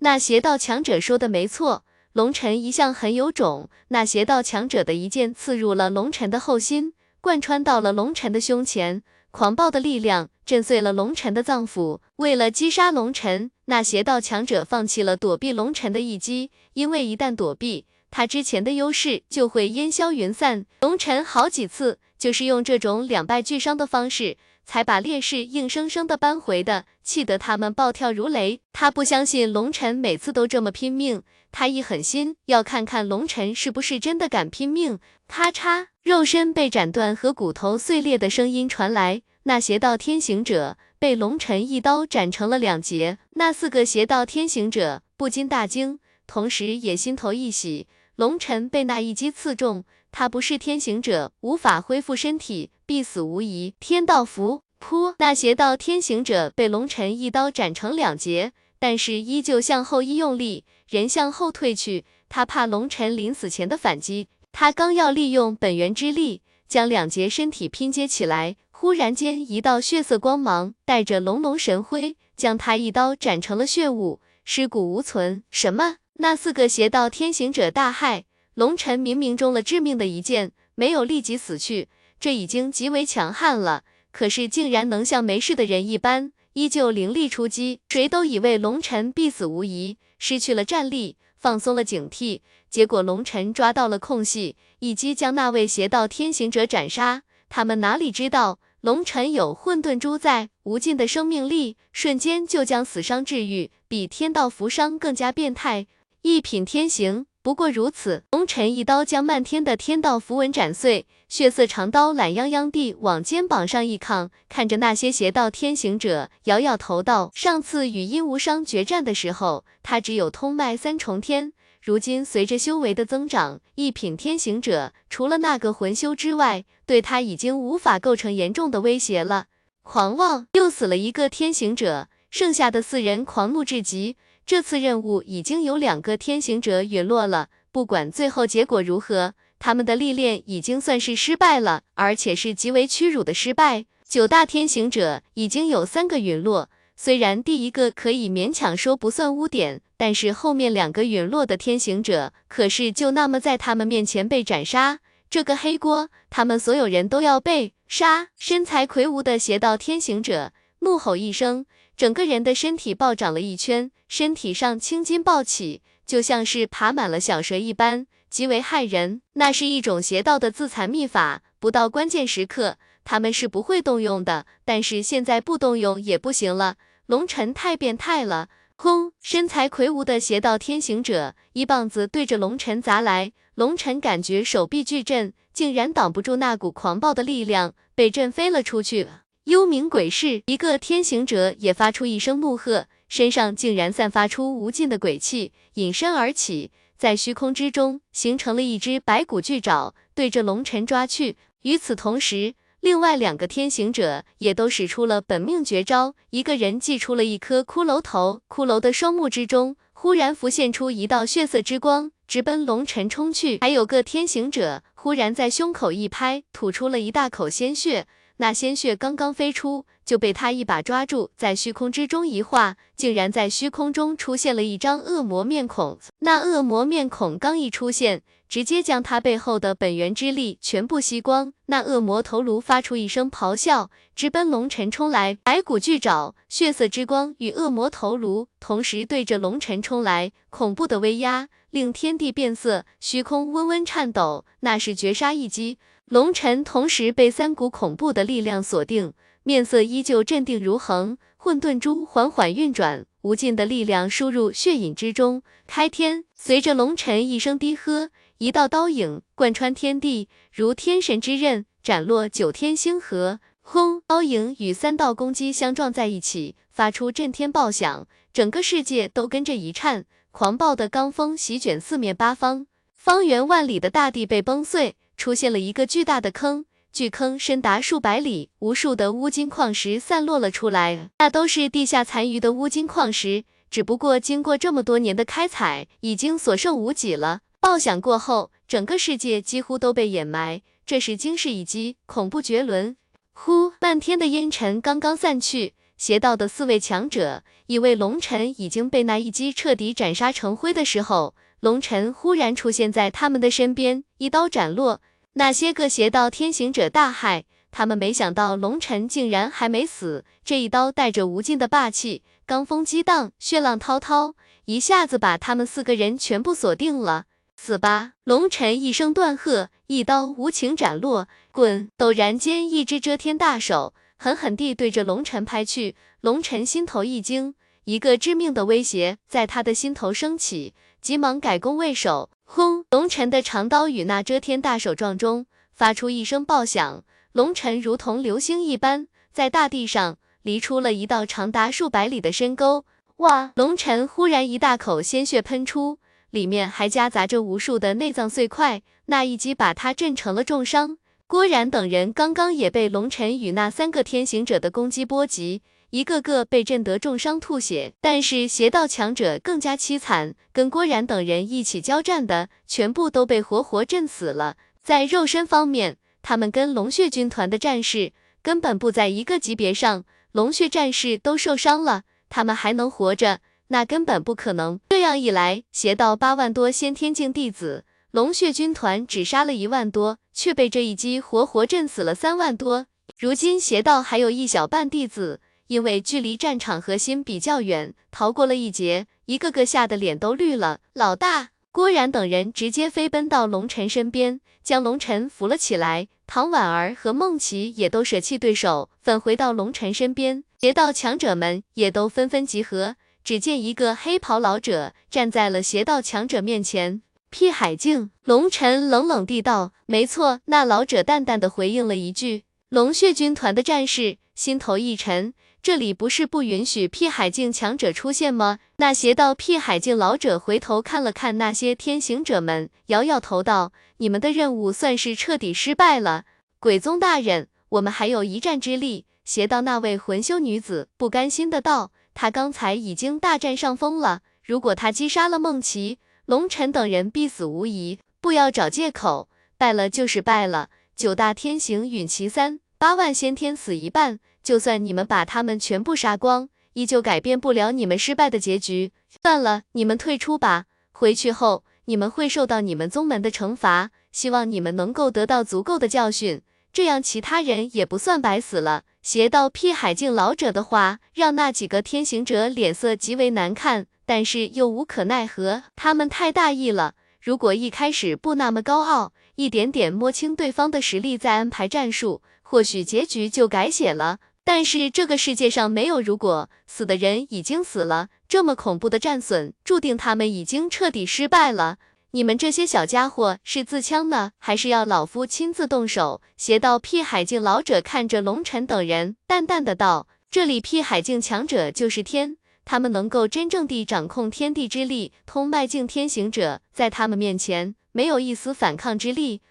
[0.00, 3.68] 那邪道强者说的没错，龙尘一向很有种。
[3.88, 11.98] 那邪道强者的一剑刺入了龙尘的后心，贯穿到了龙尘的胸前，狂暴的力量震碎了龙尘的脏腑。
[12.16, 20.64] 为了击杀龙尘，那邪道强者放弃了躲避龙尘的一击，因为一旦躲避，他之前的优势就会烟消云散。
[20.82, 24.36] 龙尘好几次就是用这种两败俱伤的方式。
[24.68, 28.60] 才把烈士硬生生的扳回的，气得他们暴跳如雷。
[28.74, 34.98] 他不相信龙尘每次都这么拼命，他一狠心要看看龙尘是不是真的敢拼命。
[35.26, 43.16] 咔嚓，肉身被斩断和骨头碎裂的声音传来，那邪道天行者被龙尘一刀斩成了两截。
[43.30, 47.86] 那四个邪道天行者不禁大惊，同时也心头一喜。
[48.16, 49.86] 龙尘被那一击刺中。
[50.10, 53.74] 他不是天行者，无法恢复身体，必死无疑。
[53.78, 55.14] 天道符，噗！
[55.18, 62.04] 那邪道天行者被龙尘一刀斩成两截，但是依旧向后一用力，人向后退去。
[62.28, 75.42] 他怕龙尘临死前的反击，他刚要利用本源之力将两截身体拼接起来，忽然间一道血色光芒带着隆隆神辉，将他一刀斩成了血雾，尸骨无存。
[75.50, 75.96] 什么？
[76.20, 78.24] 那四个邪道天行者大骇。
[78.54, 81.88] 龙尘明明中了致命的一剑，没有立即死去，
[82.18, 83.84] 这已经极为强悍了。
[84.10, 87.80] 可是竟然能像没事的人一般，依旧凌厉出击。
[87.88, 92.40] 谁都以为龙尘必死无疑，失去了战力，放松了警惕。
[92.68, 97.22] 结果龙尘抓到了空隙，一击将那位邪道天行者斩杀。
[97.48, 105.86] 他们哪里知道，龙尘有混沌珠在，无尽的生命力，瞬间就将死伤治愈，比天道符伤更加变态。
[106.22, 107.26] 一品天行。
[107.48, 129.46] 不过如此，龙尘一刀将漫天的天道符文斩碎，血色长刀懒洋洋地往肩膀上一扛，看着那些邪道天行者，摇摇头道：“上次与阴无伤决战的时候，他只有通脉三重天，如今随着修为的增长，一品天行者除了那个魂修之外，对他已经无法构成严重的威胁了。”
[129.82, 134.18] 狂妄，又死了一个天行者，剩下的四人狂怒至极。
[134.48, 143.84] 这次任务已经有两个天行者陨落了，不管最后结果如何，他们的历练已经算是失败了，而且是极为屈辱的失败。
[144.08, 158.28] 九大天行者已经有三个陨落，虽然第一个可以勉强说不算污点，但是后面两个陨落的天行者可是就那么在他们面前被斩杀，这个黑锅他们所有人都要被杀。
[158.38, 161.66] 身材魁梧的邪道天行者怒吼一声。
[161.98, 169.20] 整个人的身体暴涨了一圈，身体上青筋暴起，就像是爬满了小蛇一般，极为骇人。
[169.32, 174.46] 那是一种邪道的自残秘法，不到关键时刻，他们是不会动用的。
[174.64, 176.76] 但是现在不动用也不行了，
[177.06, 178.48] 龙尘太变态了！
[178.76, 179.10] 轰！
[179.20, 189.08] 身材魁梧的邪道天行者一棒子对着龙尘砸来，龙尘感觉手臂巨震，竟然挡不住那股狂暴的力量，被震飞了出去。
[189.48, 201.38] 幽冥鬼市，一个天行者也发出一声怒喝，身上竟然散发出无尽的鬼气，隐身而起，在虚空之中形成了一只白骨巨爪，对着龙尘抓去。
[201.62, 213.56] 与此同时，另外两个天行者也都使出了本命绝招，一个人祭出了一颗骷髅头，骷髅的双目之中忽然浮现出一道血色之光，直奔龙尘冲去。
[213.62, 218.06] 还有个天行者忽然在胸口一拍，吐出了一大口鲜血。
[218.38, 225.98] 那鲜血刚刚飞出，就被他一把抓住，在虚空之中一化，竟然在虚空中出现了一张恶魔面孔。
[226.20, 231.52] 那恶魔面孔刚一出现，直接将他背后的本源之力全部吸光。
[231.66, 235.36] 那恶魔头颅发出一声咆哮，直奔龙尘冲来。
[235.42, 244.44] 白骨巨爪、血色之光与恶魔头颅同时对着龙尘冲来，恐怖的威压令天地变色，虚空微微颤抖。
[244.60, 245.78] 那是绝杀一击。
[246.08, 251.18] 龙尘同时被三股恐怖的力量锁定，面色依旧镇定如恒。
[251.36, 255.42] 混沌珠缓缓运转，无尽的力量输入血影之中。
[255.66, 256.24] 开天！
[256.34, 258.08] 随着龙尘一声低喝，
[258.38, 263.40] 一道刀影贯穿天地，如天神之刃斩落九天星河。
[263.60, 264.00] 轰！
[264.06, 270.06] 刀影与三道攻击相撞在一起，发出震天爆响，整个世界都跟着一颤。
[270.30, 274.96] 狂暴的罡风席卷四面八方，方圆万里的大地被崩碎。
[275.18, 287.40] 出现了一个巨大的坑，巨坑深达数百里，无数的乌金矿石散落了出来，那都是地下残余的乌金矿石，只不过经过这么多年的开采，已经所剩无几了。
[287.58, 292.96] 爆响过后，整个世界几乎都被掩埋，这是惊世一击，恐怖绝伦。
[293.32, 305.00] 呼，漫天的烟尘刚刚散去，邪道的四位强者以为龙尘已经被那一击彻底斩杀成灰的时候，龙尘忽然出现在他们的身边，一刀斩落
[305.32, 307.42] 那些个邪道天行者，大骇。
[307.70, 314.34] 他们没想到龙尘竟然还没死，这一刀带着无尽的霸气，罡风激荡，血浪滔滔，
[314.64, 317.24] 一下子把他们四个人全部锁定了。
[317.56, 318.12] 死吧！
[318.24, 321.28] 龙尘一声断喝，一刀无情斩落。
[321.50, 321.90] 滚！
[321.98, 325.96] 陡然间，一只遮天大手狠狠地对着龙尘拍去。
[326.20, 327.54] 龙尘心头一惊，
[327.84, 332.30] 一个致命的威胁在他的心头升起，急忙改弓为守。
[332.44, 332.84] 轰！
[332.90, 337.04] 龙尘的长刀与那遮天大手撞中，发出一声爆响。
[337.32, 342.84] 龙尘如同流星一般，在大地上离出了一道长达数百里的深沟。
[343.18, 343.52] 哇！
[343.56, 345.98] 龙尘忽然一大口鲜血喷出，
[346.30, 348.82] 里面还夹杂着无数的内脏碎块。
[349.06, 350.98] 那一击把他震成了重伤。
[351.26, 357.94] 郭然等人刚刚也被龙尘与那三个天行者的攻击波及，一个个被震得重伤吐血。
[358.00, 364.56] 但是邪道强者更加凄惨，跟郭然等人一起交战的，全部都被活活震死了。
[364.82, 368.12] 在肉身方面，他们跟龙血军团的战士
[368.42, 374.80] 根本不在一个级别上，龙血战士都受伤了，他们还能活着，那根本不可能。
[374.88, 382.86] 这样一来，邪道八万多先天境弟子，龙血军团只杀了一万多，却被这一击活活震死了三万多。
[383.18, 390.80] 如今邪道还有一小半弟子，因为距离战场核心比较远，逃过了一劫，一个个吓得脸都绿了。
[390.92, 396.08] 老大，郭然等人直接飞奔到龙尘身边，将龙尘扶了起来。
[396.26, 400.44] 唐婉儿和孟琪也都舍弃对手，返回到龙尘身边。
[400.60, 402.96] 邪道强者们也都纷纷集合。
[403.22, 407.02] 只见一个黑袍老者站在了邪道强者面前。
[407.30, 412.44] 辟海境，龙尘冷冷地道：“没错。”那老者淡淡的回应了一句。
[412.70, 415.34] 龙血军团的战士心头一沉，
[415.68, 418.58] 这里不是不允许辟海境强者出现吗？
[418.76, 423.72] 那邪道辟海境老者回头看了看那些天行者们，摇摇头道。
[423.98, 426.24] 你们的任务算是彻底失败了，
[426.58, 429.04] 鬼宗大人，我们还有一战之力。
[429.26, 437.98] 邪道那位魂修女子不甘心的道，她刚才已经大占上风了，如果她击杀了梦琪、龙尘等人，必死无疑。
[438.22, 439.28] 不要找借口，
[439.58, 440.70] 败了就是败了。
[440.96, 444.18] 九大天行陨其三，八万先天死一半，
[444.48, 448.92] 就算你们把他们全部杀光，依旧改变不了你们失败的结局。
[449.22, 451.64] 算了，你们退出吧，回去后。
[451.84, 456.40] 你们会受到你们宗门的惩罚，希望你们能够得到足够的教训，
[456.72, 458.84] 这样其他人也不算白死了。
[459.02, 466.94] 邪道辟海境老者的话，让那几个天行者脸色极为难看，但是又无可奈何，他们太大意了。
[467.20, 474.20] 如果一开始不那么高傲，一点点摸清对方的实力再安排战术，或许结局就改写了。
[474.48, 478.08] 但是这个世界上没有如果，死的人已经死了。
[478.26, 481.76] 这么恐怖的战损，注定他们已经彻底失败了。
[482.12, 486.22] 你们这些小家伙是自枪呢，还是要老夫亲自动手？
[486.38, 495.12] 邪道辟海境老者看着龙尘等人，淡淡的道：“这里辟海境强者就是天，他们能够真正地掌控天地之力。
[495.26, 499.42] 通脉境天行者在他们面前没有一丝反抗之力。”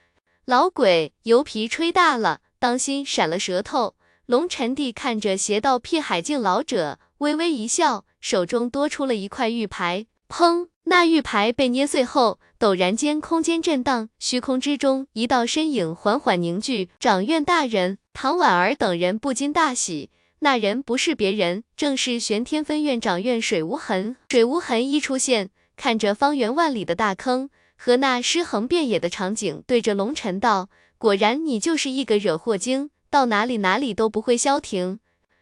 [0.46, 3.94] 老鬼，油皮吹大了，当心闪了舌头。
[4.27, 8.03] 龙尘帝看着邪道辟海境老者，微微一笑。
[8.19, 10.68] 手中多出了一块玉牌，砰！
[10.83, 16.89] 那玉牌被捏碎后，陡然间空间震荡，虚空之中一道身影缓缓凝聚。
[17.00, 24.17] 掌院大人，唐婉儿等人不禁大喜，那人不是别人，正是玄天分院掌院水无痕。
[24.27, 30.67] 水无痕一出现，看着方圆万里的大坑和那尸横遍野的场景，对着龙尘道
[31.00, 35.00] ：“果然你就是一个惹祸精，到哪里哪里都不会消停。”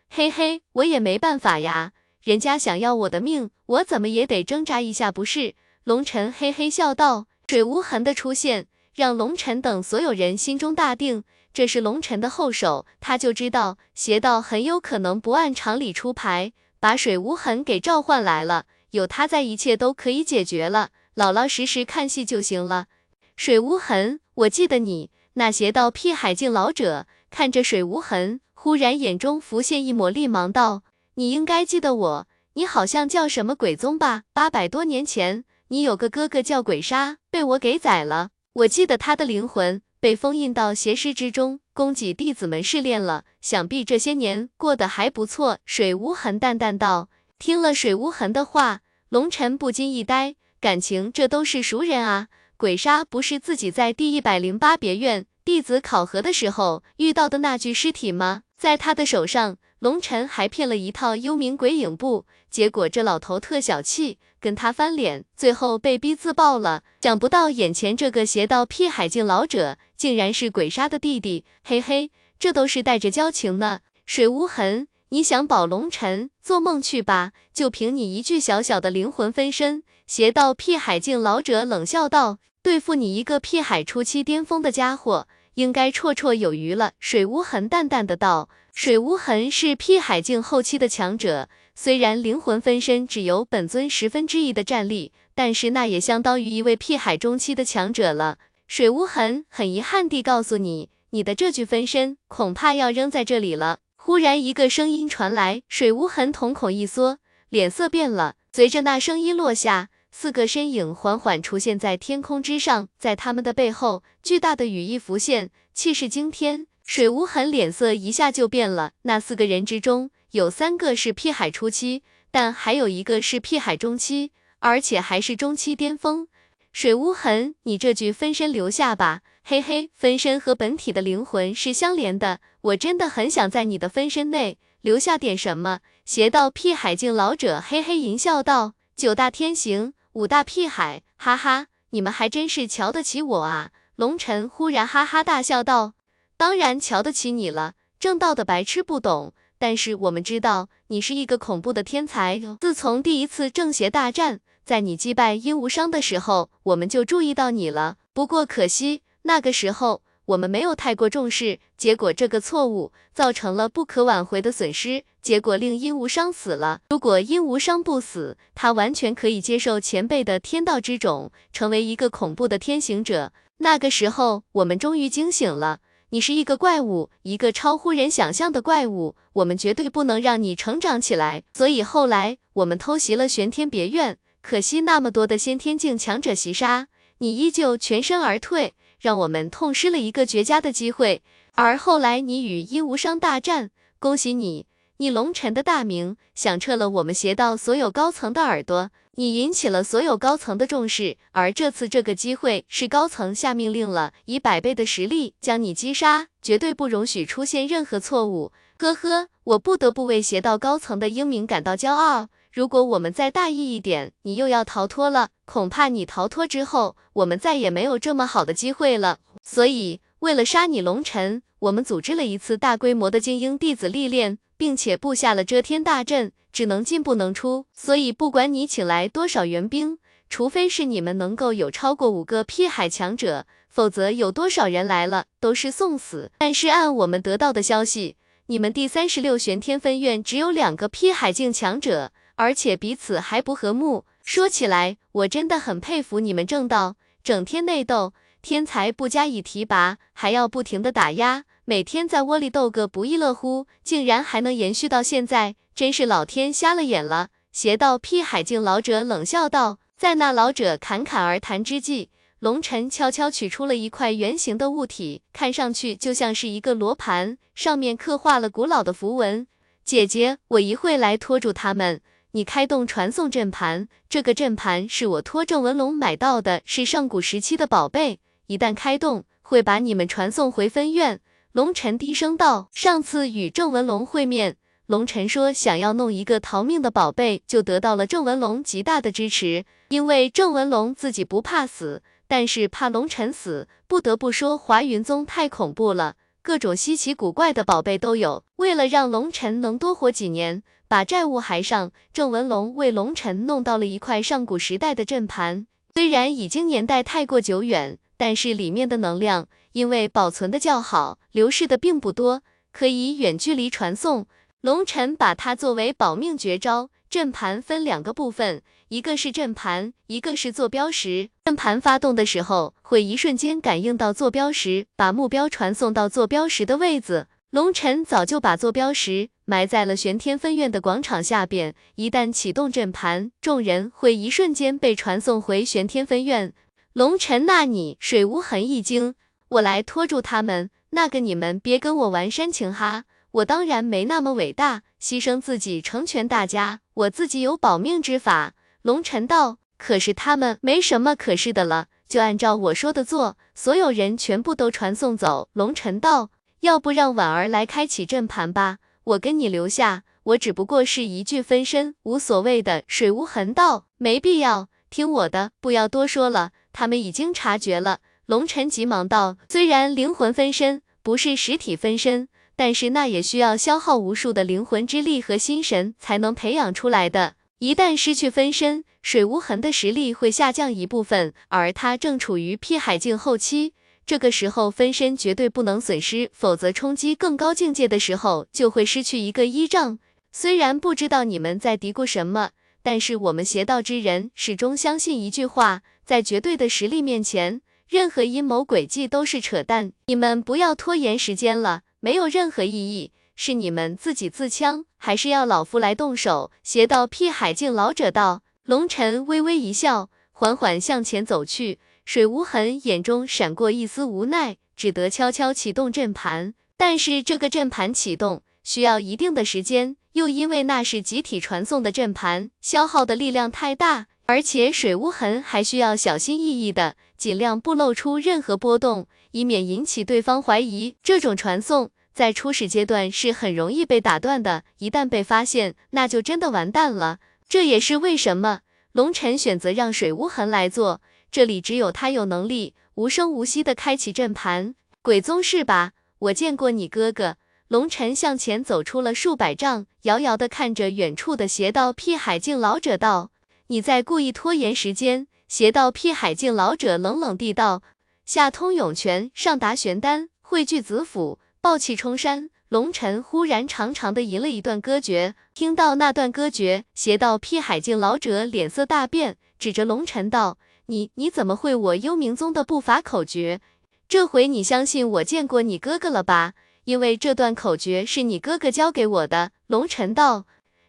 [0.10, 1.92] 嘿嘿，我也没办法呀。
[2.22, 5.56] 人家想要我的命，我怎么也得挣扎一下，不是？
[5.84, 7.28] 龙尘嘿嘿笑道。
[7.48, 22.88] 水无痕的出现，让龙尘等所有人心中大定，这是龙尘的后手，他就知道邪道很有可能不按常理出牌，把水无痕给召唤来了，有他在，一切都可以解决了，老老实实看戏就行了。
[23.36, 25.12] 水无痕，我记得你。
[25.34, 27.06] 那邪道辟海境老者
[27.38, 30.84] 看着水无痕，忽然眼中浮现一抹厉芒，道。
[31.16, 34.24] 你应该记得我，你好像叫什么鬼宗吧？
[34.32, 38.30] 八百多年前，你有个哥哥叫鬼杀，被我给宰了。
[38.54, 43.26] 我记得他的灵魂被封印到邪师之中，供给弟子们试炼了。
[43.42, 45.58] 想必这些年过得还不错。
[45.66, 47.10] 水无痕淡淡道。
[47.38, 52.30] 听了水无痕的话，龙尘不禁一呆，感情这都是熟人啊。
[52.56, 58.42] 鬼杀不是自己在第一百零八别院弟子考核的时候遇到的那具尸体吗？
[58.58, 59.58] 在他的手上。
[59.80, 66.82] 龙晨还骗了一套幽冥鬼影步，结果这老头特小气，跟他翻脸，最后被逼自爆了。
[67.02, 72.10] 想不到眼前这个邪道屁海境老者，竟然是鬼杀的弟弟，嘿嘿，
[72.40, 73.82] 这都是带着交情呢。
[74.08, 77.34] 水无痕，你想保龙晨，做梦去吧！
[77.54, 79.84] 就凭你一具小小的灵魂分身。
[80.08, 88.48] 邪道屁海境老者冷笑道：“对付你一个屁海初期巅峰的家伙，应该绰绰有余了。”水无痕淡淡的道。
[88.74, 98.38] 水无痕是辟海境后期的强者，虽然灵魂分身只有本尊十分之一的战力，但是那也相当于一位辟海中期的强者了。
[98.68, 103.80] 水无痕很遗憾地告诉你，你的这具分身恐怕要扔在这里了。
[103.96, 107.20] 忽然一个声音传来，水无痕瞳孔一缩，
[107.50, 108.36] 脸色变了。
[108.52, 116.68] 随着那声音落下，四个身影缓缓出现在天空之上，在他们的背后，巨大的羽翼浮现，气势惊天。
[116.86, 118.94] 水无痕脸色一下就变了。
[119.02, 126.30] 那四个人之中，有三个是辟海初期，但还有一个是辟海中期，而且还是中期巅峰。
[126.72, 129.20] 水无痕，你这具分身留下吧。
[129.44, 135.82] 嘿嘿，分身和本体的灵魂是相连的，我真的很想在你的分身内留下点什么。
[136.06, 145.94] 邪道辟海境老者嘿嘿淫笑道：“九大天行，五大屁孩，哈哈，你们还真是瞧得起我啊。”龙尘忽然哈哈大笑道。
[146.38, 149.34] 当然瞧得起你了，正道的白痴不懂。
[149.58, 152.42] 但是我们知道你是一个恐怖的天才。
[152.62, 157.98] 自从第一次正邪大战，在你击败殷无伤的时候，我们就注意到你了。
[158.14, 166.82] 不过可惜那个时候我们没有太过重视，结果这个错误造成了不可挽回的损失，结果令殷无伤死了。
[166.90, 173.32] 如果殷无伤不死，他完全可以接受前辈的天道之种，成为一个恐怖的天行者。
[173.58, 175.80] 那个时候我们终于惊醒了。
[176.10, 181.44] 你是一个怪物，一个超乎人想象的怪物，我们绝对不能让你成长起来。
[181.54, 191.22] 所以后来我们偷袭了玄天别院，可惜那么多的先天境强者袭杀，你依旧全身而退，让我们痛失了一个绝佳的机会。
[191.54, 194.66] 而后来你与殷无伤大战，恭喜你，
[194.98, 198.92] 你龙尘的大名响彻了我们邪道所有高层的耳朵。
[199.18, 208.52] 你引起了所有高层的重视，而这次这个机会是高层下命令了，以百倍的实力将你击杀，绝对不容许出现任何错误。
[208.78, 212.28] 呵呵，我不得不为邪道高层的英明感到骄傲。
[212.56, 219.20] 如果我们再大意一点，你又要逃脱了，恐怕你逃脱之后，我们再也没有这么好的机会了。
[219.44, 226.32] 所以，为了杀你龙尘，我们组织了一次大规模的精英弟子历练，并且布下了遮天大阵。
[226.54, 229.98] 只能进不能出，所以不管你请来多少援兵，
[230.30, 236.32] 除非是你们能够有超过五个辟海强者，否则有多少人来了都是送死。
[236.38, 244.06] 但是按我们得到的消息，你们第三十六玄天分院只有两个辟海境强者，而且彼此还不和睦。
[244.24, 255.56] 说起来，我真的很佩服你们正道，整天内斗，天才不加以提拔，还要不停的打压，每天在窝里斗个不亦乐乎，竟然还能延续到现在。
[255.74, 257.30] 真是老天瞎了眼了！
[257.52, 259.80] 邪道辟海境老者冷笑道。
[259.98, 269.48] 在那老者侃侃而谈之际，龙尘悄悄取出了一块圆形的物体，看上去就像是一个罗盘，上面刻画了古老的符文。
[269.84, 272.02] 姐姐，我一会来拖住他们，
[272.36, 273.88] 你开动传送阵盘。
[274.10, 281.22] 这个阵盘是我托郑文龙买到的，是上古时期的宝贝，一旦开动，会把你们传送回分院。
[281.54, 282.68] 龙尘低声道。
[282.74, 284.58] 上次与郑文龙会面。
[284.88, 289.64] 龙尘说：“想要弄一个逃命的宝贝，就得到了郑文龙极大的支持。
[289.88, 293.70] 因为郑文龙自己不怕死，但是怕龙尘死。
[293.88, 298.44] 不得不说，华云宗太恐怖了，各种稀奇古怪的宝贝都有。
[298.58, 300.62] 为了让龙尘能多活几年，
[300.96, 305.68] 把债务还上，郑文龙为龙尘弄到了一块上古时代的阵盘。
[305.94, 314.26] 虽然已经年代太过久远，但是里面的能量因为保存的较好，流逝的并不多，可以远距离传送。”
[314.64, 316.90] 龙尘把它作为保命绝招。
[317.10, 321.30] 阵盘分两个部分，一个是阵盘，一个是坐标石。
[321.44, 327.28] 阵盘发动的时候，会一瞬间感应到坐标石，把目标传送到坐标石的位置。
[327.52, 336.54] 龙尘早就把坐标石埋在了玄天分院的广场下边，一旦启动阵盘，众人会一瞬间被传送回玄天分院。
[336.94, 337.98] 龙尘，那你？
[338.00, 339.16] 水无痕一惊，
[339.50, 340.72] 我来拖住他们。
[340.92, 343.04] 那个你们别跟我玩煽情哈。
[343.32, 348.54] 我当然没那么伟大，牺牲自己成全大家，我自己有保命之法。
[348.82, 355.50] 龙尘道，可是他们没什么可是的了，就按照我说的做，所有人全部都传送走。
[355.52, 356.30] 龙尘道，
[356.62, 362.84] 要不让婉儿来开启阵盘吧，我跟你留下，我只不过是一具分身，无所谓的。
[362.88, 366.52] 水无痕道，没必要，听我的，不要多说了。
[366.74, 368.00] 他们已经察觉了。
[368.26, 377.36] 龙尘急忙道：“虽然灵魂分身不是实体分身，但是那也需要消耗无数的灵魂之力和心神才能培养出来的。
[377.60, 383.74] 一旦失去分身，水无痕的实力会下降一部分，而他正处于辟海境后期，
[384.06, 390.00] 这个时候分身绝对不能损失，否则冲击更高境界的时候就会失去一个依仗。
[390.32, 392.52] 虽然不知道你们在嘀咕什么，
[392.84, 403.12] 但是我们邪道之人始终相信一句话，在绝对的实力面前。”任何阴谋诡计都是扯淡，你们不要拖延时间了，没有任何意义。
[403.36, 406.52] 是你们自己自枪，还是要老夫来动手？
[406.64, 408.42] 邪道辟海境老者道。
[408.64, 411.78] 龙尘微微一笑，缓缓向前走去。
[412.06, 416.54] 水无痕眼中闪过一丝无奈，只得悄悄启动阵盘。
[416.78, 424.08] 但是这个阵盘启动需要一定的时间，又因为那是集体传送的阵盘，消耗的力量太大。
[424.28, 430.96] 而且水无痕还需要小心翼翼的，尽量不露出任何波动，以免引起对方怀疑。
[431.04, 437.20] 这种传送在初始阶段是很容易被打断的，一旦被发现，那就真的完蛋了。
[437.48, 438.62] 这也是为什么
[438.94, 441.02] 龙尘选择让水无痕来做，
[441.36, 444.74] 这里只有他有能力无声无息的开启阵盘。
[445.02, 445.92] 鬼宗是吧？
[446.20, 447.36] 我见过你哥哥。
[447.68, 453.32] 龙尘向前走出了数百丈，遥遥的看着远处的邪道辟海境老者道。
[453.68, 455.28] 你在故意拖延时间。
[455.50, 457.84] 邪道辟海境老者冷冷地道
[458.26, 465.36] ：“下通涌泉，上达玄丹，汇聚子府，暴气冲山。”龙尘忽然长长的吟了一段歌诀。
[465.54, 473.62] 听到那段歌诀，邪道辟海境老者脸色大变，指着龙尘道：“你你怎么会我幽冥宗的不法口诀？
[474.08, 476.54] 这回你相信我见过你哥哥了吧？
[476.84, 480.46] 因为这段口诀是你哥哥教给我的。”龙尘道。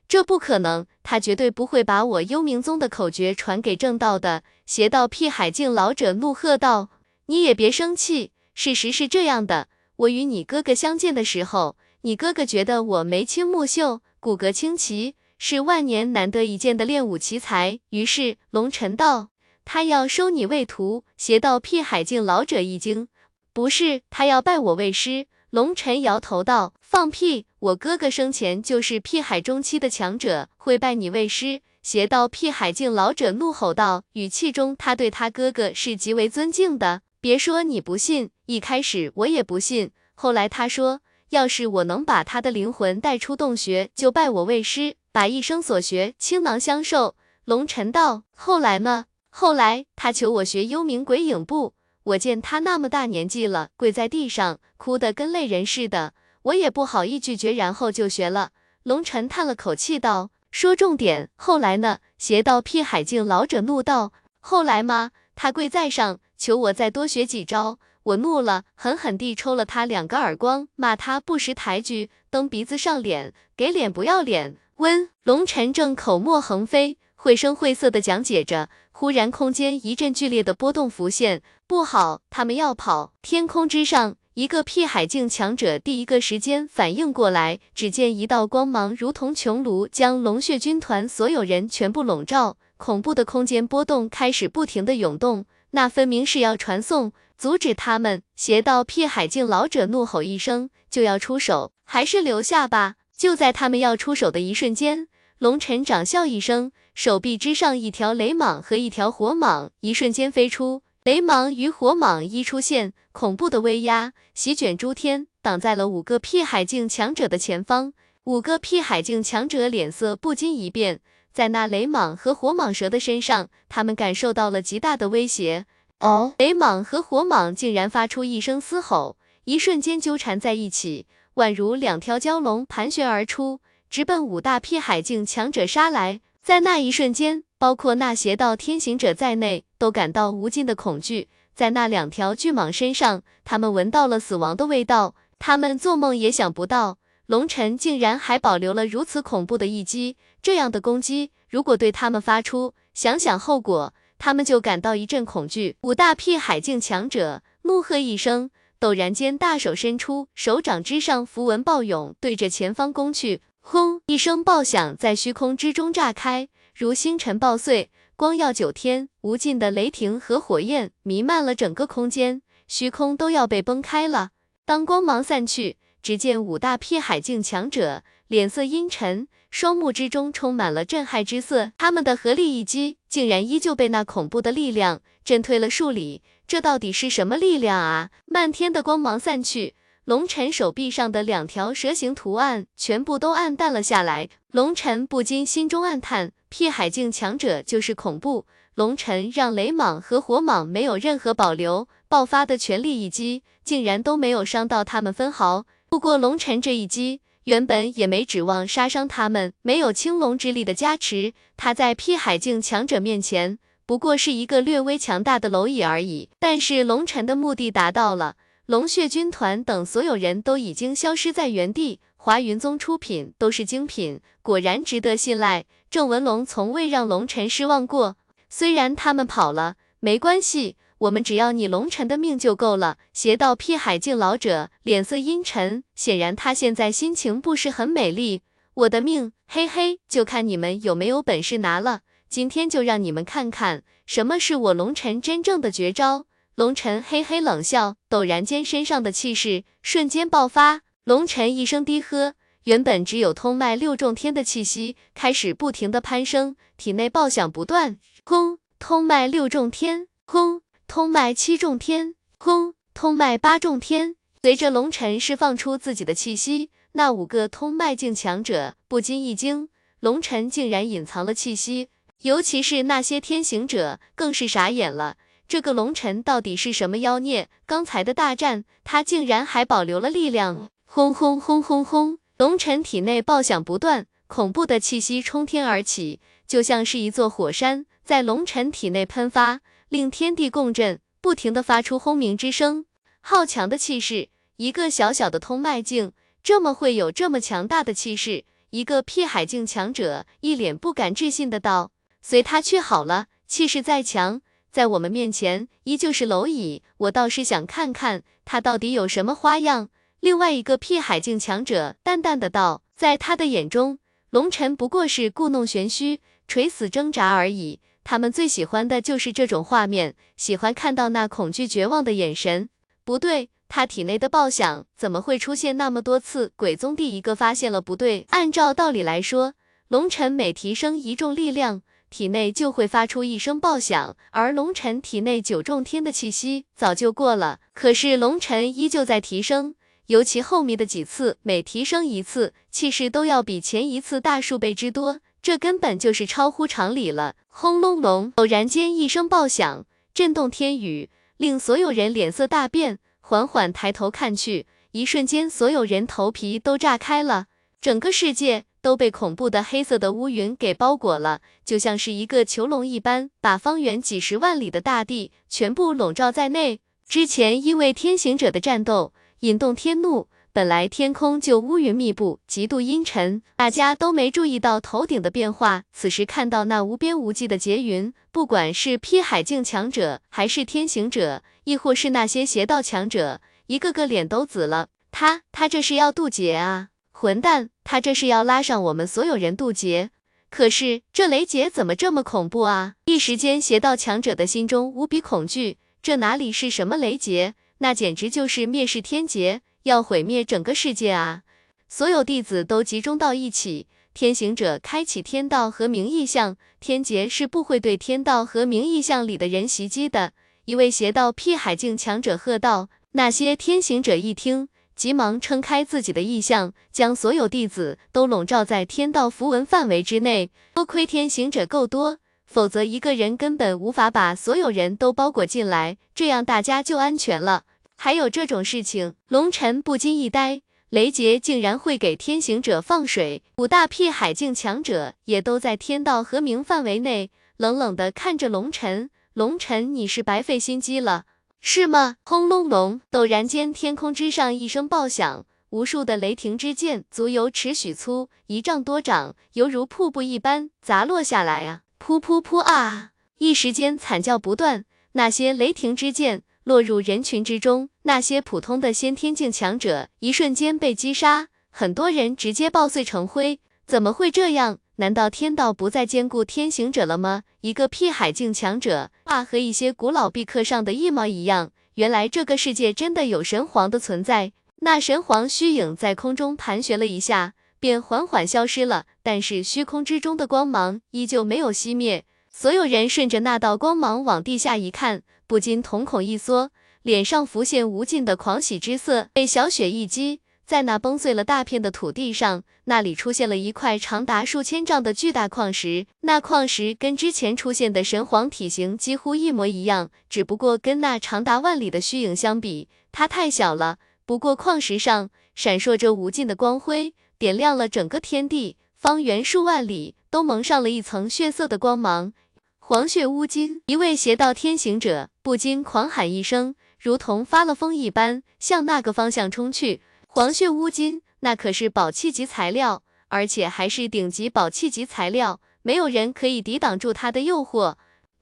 [0.09, 4.45] 这不可能，他绝对不会把我幽冥宗的口诀传给正道的。
[4.65, 6.91] 邪道辟海境老者怒喝道
[7.27, 9.69] ：“你也别生气，事实是这样的。
[9.97, 17.81] 我与你哥哥相见的时候，你哥哥觉得我眉清目秀，骨骼清奇，是万年难得一见的练武奇才。
[17.91, 19.31] 于是龙尘道，
[19.67, 23.09] 他要收你为徒。”邪道辟海境老者一惊
[23.53, 27.47] ：“不是，他要拜我为师。”龙尘摇头道：“放屁！
[27.59, 37.03] 我哥哥生前就是辟海中期的强者，会拜你为师？”邪道辟海境老者怒吼道，语气中他对他哥哥是极为尊敬的。
[37.21, 41.01] 别说你不信，一开始我也不信，后来他说，
[41.31, 47.15] 要是我能把他的灵魂带出洞穴，就拜我为师，把一生所学倾囊相授。
[47.45, 49.07] 龙尘道：“后来呢？
[49.39, 58.53] 后来他求我学幽冥鬼影步。”我见他那么大年纪了，跪在地上哭得跟泪人似的，我也不好意拒绝，然后就学了。
[58.85, 65.11] 龙尘叹了口气道：“说重点，后来呢？”邪道辟海境老者怒道：“后来吗？
[65.35, 67.79] 他跪在上，求我再多学几招。
[68.05, 76.97] 我怒了，狠狠地抽了他两个耳光，骂他不识抬举，蹬鼻子上脸，给脸不要脸。”温龙尘正口沫横飞。
[77.19, 78.69] 绘声绘色的讲解着，
[78.99, 83.13] 忽然空间一阵剧烈的波动浮现，不好，他们要跑！
[83.21, 92.57] 天空之上，一个辟海境强者第一个时间反应过来，只见一道光芒如同穹庐，将龙血军团所有人全部笼罩。
[92.79, 98.23] 恐怖的空间波动开始不停的涌动，那分明是要传送，阻止他们！
[98.35, 102.95] 邪道辟海境老者怒吼一声，就要出手，还是留下吧！
[103.15, 106.73] 就在他们要出手的一瞬间，龙尘长啸一声。
[106.97, 117.93] 手臂之上，一条雷蟒和一条火蟒一瞬间飞出，雷蟒与火蟒一出现，恐怖的威压席卷诸天，挡在了五个辟海境强者的前方。
[118.25, 121.01] 五个辟海境强者脸色不禁一变，
[121.35, 125.67] 在那雷蟒和火蟒蛇的身上，他们感受到了极大的威胁。
[126.01, 131.05] 哦，雷蟒和火蟒竟然发出一声嘶吼，一瞬间纠缠在一起，
[131.35, 136.23] 宛如两条蛟龙盘旋而出，直奔五大辟海境强者杀来。
[136.47, 141.29] 在那一瞬间，包括那邪道天行者在内，都感到无尽的恐惧。
[141.57, 145.17] 在那两条巨蟒身上，他们闻到了死亡的味道。
[145.41, 150.17] 他们做梦也想不到，龙尘竟然还保留了如此恐怖的一击。
[150.41, 155.77] 这样的攻击，如果对他们发出，想想后果，他们就感到一阵恐惧。
[155.81, 163.43] 五大辟海境强者怒喝一声，陡然间大手伸出，手掌之上符文暴涌，对着前方攻去。
[163.69, 164.01] 轰！
[164.07, 174.31] 一声爆响在虚空之中炸开，如星辰爆碎，光耀九天，无尽的雷霆和火焰弥漫了整个空间，虚空都要被崩开了。
[174.65, 181.73] 当光芒散去，只见五大辟海境强者脸色阴沉，双目之中充满了震撼之色。
[181.77, 186.23] 他们的合力一击，竟然依旧被那恐怖的力量震退了数里。
[186.47, 188.11] 这到底是什么力量啊？
[188.27, 189.75] 漫天的光芒散去，
[190.07, 194.29] 龙尘手臂上的两条蛇形图案全部都暗淡了下来。
[194.53, 198.47] 龙尘不禁心中暗叹：辟海境强者就是恐怖。
[198.77, 205.67] 龙尘让雷蟒和火蟒没有任何保留，爆发的全力一击，竟然都没有伤到他们分毫。
[205.89, 207.21] 不过龙尘这一击。
[207.43, 216.29] 原本也没指望杀伤他们，没有青龙之力的加持，他在辟海境强者面前不过是一个略微强大的蝼蚁而已。
[216.41, 218.35] 但是龙尘的目的达到了，
[218.67, 222.01] 龙血军团等所有人都已经消失在原地。
[222.17, 225.67] 华云宗出品都是精品，果然值得信赖。
[225.89, 228.17] 郑文龙从未让龙尘失望过，
[228.51, 230.77] 虽然他们跑了，没关系。
[230.99, 232.99] 我们只要你龙尘的命就够了。
[233.13, 238.43] 邪道辟海境老者脸色阴沉，显然他现在心情不是很美丽。
[238.75, 242.01] 我的命，嘿嘿，就看你们有没有本事拿了。
[242.29, 246.27] 今天就让你们看看什么是我龙尘真正的绝招。
[246.57, 250.81] 龙尘嘿嘿冷笑，陡然间身上的气势瞬间爆发。
[251.05, 252.33] 龙尘一声低喝，
[252.65, 257.99] 原本只有通脉六重天的气息开始不停的攀升，体内爆响不断。
[258.25, 260.63] 轰，通脉六重天，轰。
[260.89, 262.73] 通脉七重天，轰！
[262.95, 264.17] 通脉八重天。
[264.41, 269.69] 随着龙尘释放出自己的气息，那五个通脉境强者不禁一惊，
[270.01, 271.89] 龙尘竟然隐藏了气息。
[272.23, 275.19] 尤其是那些天行者，更是傻眼了。
[275.49, 277.49] 这个龙尘到底是什么妖孽？
[277.67, 280.71] 刚才的大战，他竟然还保留了力量。
[280.85, 282.19] 轰轰轰轰轰！
[282.37, 289.61] 龙尘体内爆响不断，恐怖的气息冲天而起，就像是一座火山在龙尘体内喷发。
[289.89, 292.87] 令天地共振，不停的发出轰鸣之声，
[293.21, 294.31] 好强的气势！
[294.57, 298.45] 一个小小的通脉境，这么会有这么强大的气势？
[298.71, 304.41] 一个辟海境强者一脸不敢置信的道：“随他去好了，气势再强，
[304.77, 306.83] 在我们面前依旧是蝼蚁。
[306.99, 309.89] 我倒是想看看他到底有什么花样。”
[310.21, 322.69] 另外一个辟海境强者淡淡的道：“在他的眼中，龙尘不过是故弄玄虚，垂死挣扎而已。”他们最喜欢的就是这种画面，喜欢看到那恐惧绝望的眼神。
[323.03, 326.53] 不对，他体内的爆响怎么会出现那么多次？
[326.55, 328.27] 鬼宗第一个发现了不对。
[328.29, 329.55] 按照道理来说，
[329.89, 337.61] 龙尘每提升一重力量，体内就会发出一声爆响，而龙尘体内九重天的气息早就过了。
[337.75, 339.75] 可是龙尘依旧在提升，
[340.07, 345.21] 尤其后面的几次，每提升一次，气势都要比前一次大数倍之多。
[345.43, 347.37] 这根本就是超乎常理了！
[347.49, 352.99] 轰隆隆，偶然间一声爆响，震动天宇，令所有人脸色大变。
[353.21, 357.47] 缓缓抬头看去，一瞬间，所有人头皮都炸开了，
[357.81, 366.79] 整个世界都被恐怖的黑色的乌云给包裹了，就像是一个囚笼一般，把方圆几十万里的大地全部笼罩在内。
[367.09, 370.29] 之前因为天行者的战斗，引动天怒。
[370.53, 375.83] 本来天空就乌云密布，极度阴沉，大家都没注意到头顶的变化。
[375.93, 384.91] 此时看到那无边无际的劫云，不管是劈海境强者，还是天行者，亦或是那些邪道强者，一个个脸都紫了。
[385.11, 386.91] 他他这是要渡劫啊！
[387.27, 390.11] 混蛋，他这是要拉上我们所有人渡劫。
[390.49, 392.95] 可是这雷劫怎么这么恐怖啊？
[393.07, 395.79] 一时间，邪道强者的心中无比恐惧。
[396.01, 397.55] 这哪里是什么雷劫？
[397.79, 399.63] 那简直就是灭世天劫！
[399.83, 401.43] 要毁灭整个世界啊！
[401.89, 410.33] 所有弟子都集中到一起，天行者开启天道和明意象，天劫是不会对天道和明意象里的人袭击的。
[410.67, 412.89] 一位邪道辟海境强者喝道。
[413.13, 420.51] 那些天行者一听，急忙撑开自己的意象，将所有弟子都笼罩在天道符文范围之内。
[420.73, 427.65] 多亏天行者够多，否则一个人根本无法把所有人都包裹进来，这样大家就安全了。
[427.97, 433.43] 还有这种事情，龙尘不禁一呆，雷劫竟然会给天行者放水。
[433.59, 439.11] 五大辟海境强者也都在天道和明范围内，冷冷的看着龙尘。
[439.35, 441.25] 龙尘，你是白费心机了，
[441.61, 442.17] 是吗？
[442.25, 451.83] 轰隆隆，陡然间，天空之上一声爆响，无数的雷霆之剑，足有尺许粗，一丈多长，犹如瀑布一般砸落下来啊！
[451.99, 453.11] 噗噗噗啊！
[453.39, 456.43] 一时间惨叫不断，那些雷霆之剑。
[456.65, 463.61] 落入人群之中，那些普通的先天境强者一瞬间被击杀，很多人直接爆碎成灰。
[463.87, 464.81] 怎么会这样？
[464.99, 467.43] 难道天道不再兼顾天行者了吗？
[467.61, 471.71] 一个屁海境强者啊，和一些古老壁刻上的一模一样。
[471.97, 474.53] 原来这个世界真的有神皇的存在。
[474.81, 479.05] 那神皇虚影在空中盘旋了一下，便缓缓消失了。
[479.23, 482.25] 但是虚空之中的光芒依旧没有熄灭。
[482.51, 486.71] 所有人顺着那道光芒往地下一看，不禁瞳孔一缩，
[487.03, 489.29] 脸上浮现无尽的狂喜之色。
[489.35, 490.41] 被小雪一击。
[490.67, 496.07] 在那崩碎了大片的土地上，那里出现了一块长达数千丈的巨大矿石。
[496.23, 503.99] 那矿石跟之前出现的神皇体型几乎一模一样，只不过跟那长达万里的虚影相比，它太小了。
[504.25, 512.33] 不过矿石上闪烁着无尽的光辉，点亮了整个天地，方圆数万里都蒙上了一层血色的光芒。
[512.81, 520.01] 黄血乌金，一位邪道天行者不禁狂喊一声，如同发了疯一般，向那个方向冲去。
[520.37, 527.95] 黄血乌金，那可是宝器级材料，而且还是顶级宝器级材料，没有人可以抵挡住它的诱惑。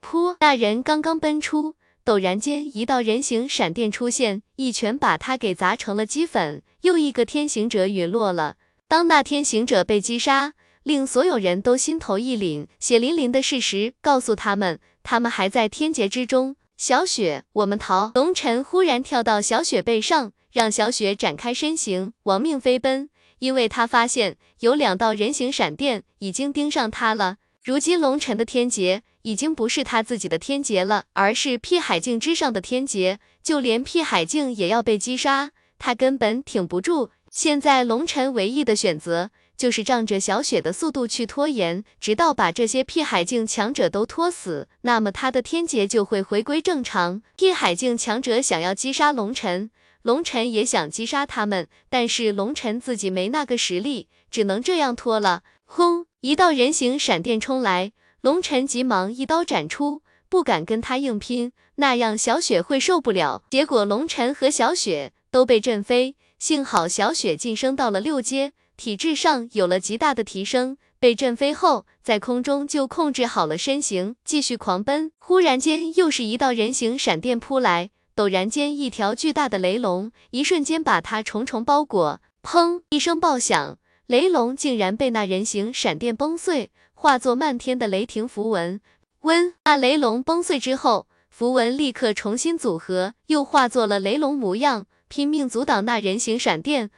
[0.02, 0.36] 噗！
[0.40, 6.64] 那人刚刚奔出，陡然间一道人形闪电出现，一拳把他给砸成了齑粉。
[6.80, 8.56] 又一个天行者陨落了。
[8.88, 16.56] 当那天行者被击杀，令所有人都心头一凛，血淋淋的事实告诉他们，他们还在天劫之中。
[16.76, 18.10] 小雪，我们逃！
[18.16, 20.32] 龙尘忽然跳到小雪背上。
[20.54, 27.38] 让小雪展开身形，亡命飞奔，因为他发现有两道人形闪电已经盯上他了。
[27.64, 37.10] 如今龙尘的天劫已经不是他自己的天劫了，而是辟海境之上的天劫，就连辟海境也要被击杀，他根本挺不住。
[37.32, 47.22] 现在龙尘唯一的选择就是仗着小雪的速度去拖延，直到把这些辟海境强者都拖死，那么他的天劫就会回归正常。
[47.36, 49.72] 辟海境强者想要击杀龙尘。
[50.04, 55.42] 龙尘也想击杀他们，但是龙尘自己没那个实力，只能这样拖了。
[55.64, 56.04] 轰！
[56.20, 63.44] 一道人形闪电冲来，龙尘急忙一刀斩出，不敢跟他硬拼，那样小雪会受不了。
[63.48, 75.12] 结果龙尘和小雪都被震飞，幸好小雪晋升到了六阶，体质上有了极大的提升，被震飞后在空中就控制好了身形，继续狂奔。
[75.18, 77.88] 忽然间，又是一道人形闪电扑来。
[78.16, 82.20] 陡然间，一条巨大的雷龙一瞬间把他重重包裹。
[82.44, 82.82] 砰！
[82.90, 88.80] 一声爆响，雷龙竟然被那人形闪电崩碎，化作漫天的雷霆符文。
[89.22, 89.54] 温！
[89.64, 96.90] 那雷龙崩碎之后，符文立刻重新组合，又化作了雷龙模样，拼命阻挡那人形闪电。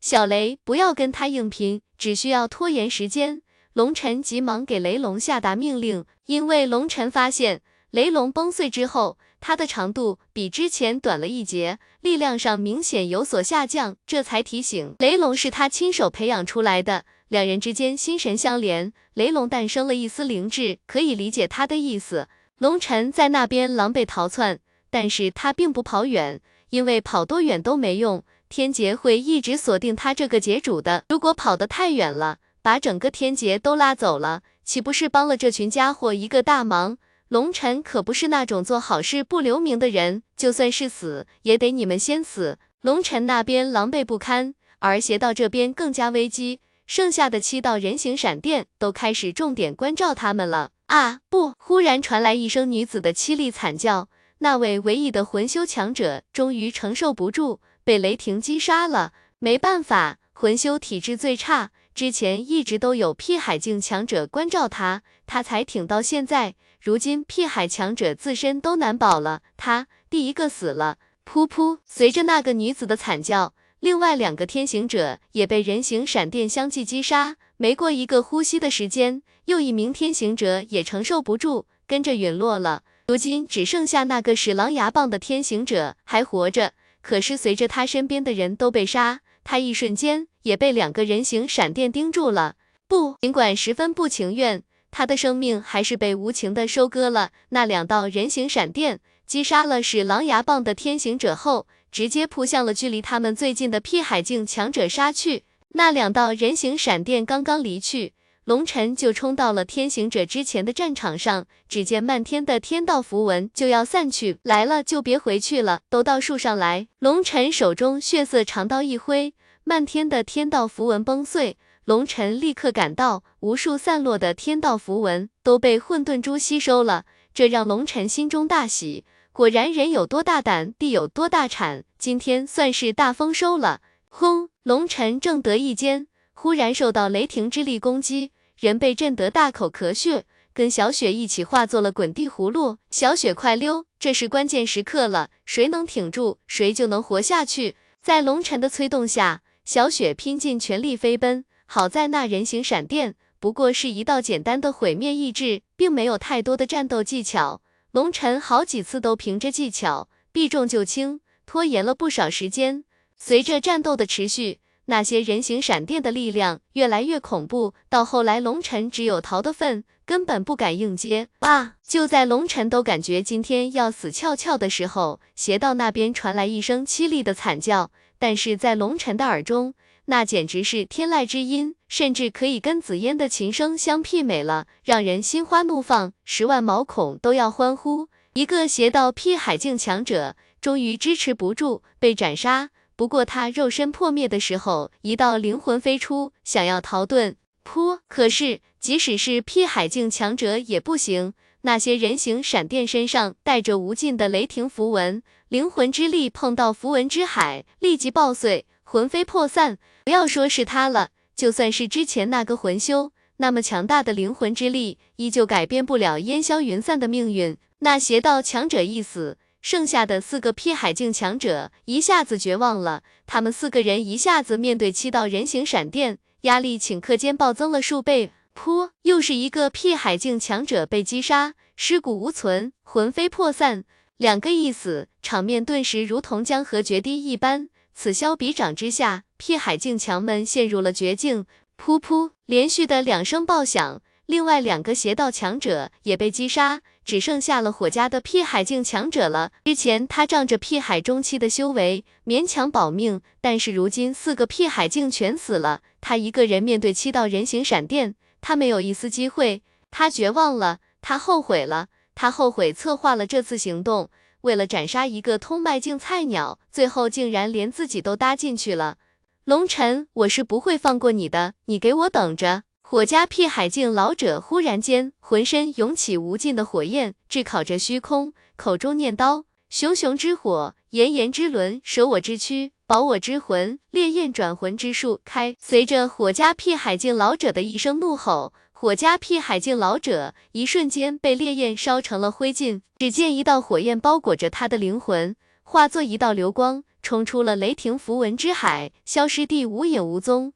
[0.00, 3.42] 小雷，不要跟他硬拼，只需要拖延时间。
[3.74, 7.60] 龙尘急忙给雷龙下达命令，因为龙尘发现
[7.90, 9.18] 雷龙崩碎之后。
[9.46, 17.04] 它的长度比之前短了一截，力量上明显有所下降，这才提醒雷龙是他亲手培养出来的。
[17.28, 22.26] 两人之间心神相连，雷龙诞生了一丝灵智，可以理解他的意思。
[22.56, 31.04] 龙尘在那边狼狈逃窜，但是他并不跑远，因为跑多远都没用，天劫会一直锁定他这个劫主的。
[31.10, 36.96] 如果跑得太远了，把整个天劫都拉走了，岂不是帮了这群家伙一个大忙？
[37.34, 42.58] 龙尘可不是那种做好事不留名的人，就算是死，也得你们先死。
[42.80, 50.70] 龙尘那边狼狈不堪，而邪道这边更加危机，剩下的七道人形闪电都开始重点关照他们了。
[50.86, 51.54] 啊，不！
[51.58, 59.12] 忽然传来一声女子的凄厉惨叫，那位唯一的魂修强者终于承受不住，被雷霆击杀了。
[59.40, 66.56] 没办法，魂修体质最差，之前一直都有辟海境强者关照他，他才挺到现在。
[66.80, 70.98] 如今辟海强者自身都难保了，他第一个死了。
[71.24, 77.36] 噗噗，随着那个女子的惨叫，另外两个天行者也被人形闪电相继击杀。
[77.56, 82.82] 没过一个呼吸的时间，又一名天行者也承受不住，跟着陨落了。
[83.06, 92.56] 如今只剩下那个使狼牙棒的天行者还活着，可是随着他身边的人都被杀，他一瞬间也被两个人形闪电盯住了。
[92.88, 94.62] 不，尽管十分不情愿。
[94.90, 97.30] 他的生命还是被无情的收割了。
[97.48, 105.42] 那两道人形闪电击杀了使狼牙棒的天行者后，直接扑向了距离他们最近的辟海境强者杀去。
[105.70, 108.12] 那两道人形闪电刚刚离去，
[108.44, 111.46] 龙尘就冲到了天行者之前的战场上。
[111.68, 116.88] 只见漫天的天道符文就要散去，来了就别回去了，都到树上来。
[116.98, 121.56] 龙尘手中血色长刀一挥，漫天的天道符文崩碎。
[121.86, 127.04] 龙尘立刻赶到，无数散落的天道符文都被混沌珠吸收了，
[127.34, 129.04] 这让龙尘心中大喜。
[129.32, 133.80] 果然人有多大胆，地有多大产，今天算是大丰收了。
[134.08, 134.48] 轰！
[134.62, 142.78] 龙尘正得意间，忽然受到雷霆之力攻击，人被震得大口咳血，跟小雪一起化作了滚地葫芦。
[142.90, 143.86] 小雪快溜！
[143.98, 147.76] 这是关键时刻了，谁能挺住，谁就能活下去。
[148.02, 151.44] 在龙尘的催动下，小雪拼尽全力飞奔。
[151.66, 157.62] 好在那人形闪电不过是一道简单的毁灭意志，并没有太多的战斗技巧。
[157.90, 162.84] 龙晨好几次都凭着技巧避重就轻，拖延了不少时间。
[163.16, 171.28] 随着战斗的持续，那些人形闪电的力量越来越恐怖，到后来龙晨只有逃的份，根本不敢应接。
[171.40, 171.74] 啊！
[171.86, 179.74] 就在龙晨都感觉今天要死翘翘的时候，邪道那边传来一声凄厉的惨叫，但是在龙晨的耳中，
[180.06, 188.08] 那简直是天籁之音，甚至可以跟紫嫣的琴声相媲美了，让人心花怒放，十万毛孔都要欢呼。
[188.34, 192.70] 一个邪道辟海境强者，终于支持不住，被斩杀。
[192.96, 197.34] 不过他肉身破灭的时候，一道灵魂飞出，想要逃遁。
[197.64, 197.98] 噗！
[198.08, 209.78] 可是即使是辟海境强者也不行，那些人形闪电身上带着无尽的雷霆符文，灵魂之力碰到符文之海，立即爆碎，魂飞魄散。
[210.04, 217.56] 不要说是他了，就算是之前那个魂修，那么强大的灵魂之力，依旧改变不了烟消云散的命运。
[217.78, 219.38] 那邪道强者一死。
[219.64, 228.30] 剩下的四个辟海境强者一下子绝望了，他们四个人一下子面对七道人形闪电，压力顷刻间暴增了数倍。
[228.54, 228.90] 噗！
[229.04, 233.84] 又是一个辟海境强者被击杀，尸骨无存，魂飞魄散，
[234.18, 237.70] 两个一死，场面顿时如同江河决堤一般。
[237.94, 241.46] 此消彼长之下，辟海境强们陷入了绝境。
[241.82, 246.82] 噗噗，连续的两声爆响，另外两个邪道强者也被击杀。
[247.04, 249.52] 只剩下了火家的辟海境强者了。
[249.64, 259.62] 之前他仗着辟海中期的修为勉强保命，但是如今四个辟海境全死了，他一个人面对七道人形闪电，他没有一丝机会。
[259.90, 268.96] 他绝望了，他后悔了，他后悔策划了这次行动，为了斩杀一个通脉境菜鸟，最后竟然连自己都搭进去了。
[269.44, 272.62] 龙尘，我是不会放过你的，你给我等着。
[272.86, 292.82] 火家辟海境老者忽然间浑身涌起无尽的火焰，炙烤着虚空，口中念叨：“熊熊之火，炎炎之轮，舍我之躯，保我之魂，烈焰转魂之术开。”随着火家辟海境老者的一声怒吼，火家辟海境老者一瞬间被烈焰烧成了灰烬。
[292.98, 300.52] 只见一道火焰包裹着他的灵魂，化作一道流光，冲出了雷霆符文之海，消失地无影无踪。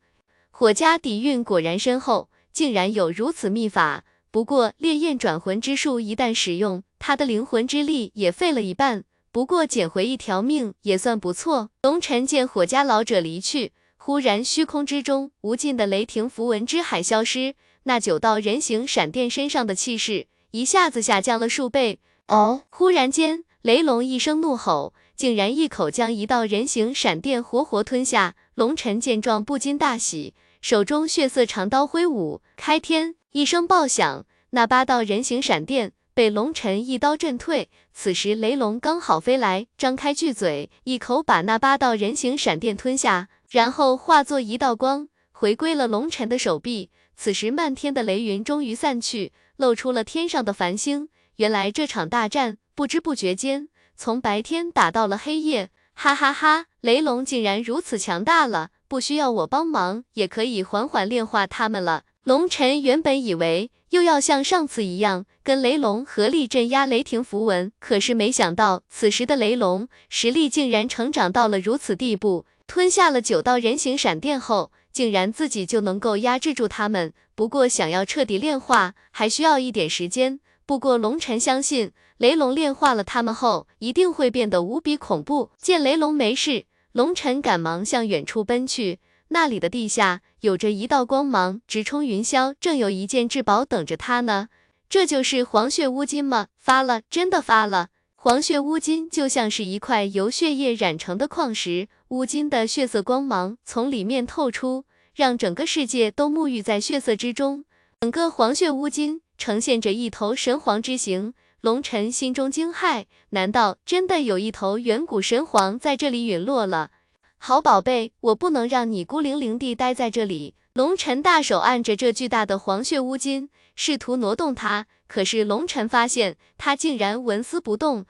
[0.59, 4.03] 火家底蕴果然深厚，竟然有如此秘法。
[4.33, 9.05] 不过烈焰转魂之术一旦使用，他的灵魂之力也废了一半。
[9.31, 11.71] 不过捡回一条命也算不错。
[11.83, 22.01] 龙尘见火家老者离去，忽然虚空之中无尽的雷霆符文之海消失，那九道人形闪电身上的气势一下子下降了数倍。
[22.27, 22.63] 哦！
[22.71, 28.35] 忽然间，雷龙一声怒吼，竟然一口将一道人形闪电活活吞下。
[28.57, 30.35] 龙尘见状不禁大喜。
[30.61, 37.71] 手中血色长刀挥舞，开天一声爆响，那八道人形闪电被龙尘一刀震退。
[37.93, 46.91] 此时雷龙刚好飞来，张开巨嘴，一口把那八道人形闪电吞下，然后化作一道光，回归了龙尘的手臂。
[47.17, 51.09] 此时漫天的雷云终于散去，露出了天上的繁星。
[51.37, 56.67] 原来这场大战不知不觉间从白天打到了黑夜，哈哈哈！
[56.81, 58.71] 雷龙竟然如此强大了。
[58.89, 62.05] 不需要我帮忙，也可以缓缓炼化他们了。
[62.25, 77.13] 龙尘原本以为又要像上次一样跟雷龙合力镇压雷霆符文，可是没想到此时的雷龙实力竟然成长到了如此地步，吞下了九道人形闪电后，竟然自己就能够压制住他们。
[77.35, 80.41] 不过想要彻底炼化，还需要一点时间。
[80.67, 85.51] 不过龙尘相信，雷龙炼化了他们后，一定会变得无比恐怖。
[85.57, 86.67] 见雷龙没事。
[86.99, 94.49] 龙尘赶忙向远处奔去，那里的地下有着一道光芒直冲云霄，正有一件至宝等着他呢。
[94.89, 96.49] 这就是黄血乌金吗？
[96.59, 97.91] 发了，真的发了！
[98.17, 104.85] 黄血乌金就像是一块由血液染成的矿石，乌金的血色光芒从里面透出，
[105.15, 107.65] 让整个世界都沐浴在血色之中。
[108.01, 111.33] 整个黄血乌金呈现着一头神皇之形。
[111.61, 116.91] 龙尘心中惊骇，难道真的有一头远古神皇在这里陨落了？
[117.37, 120.55] 好宝贝，我不能让你孤零零地待在这里。
[120.75, 128.07] 龙尘大手按着这巨大的黄血乌金，试图挪动它，可是龙尘发现它竟然纹丝不动。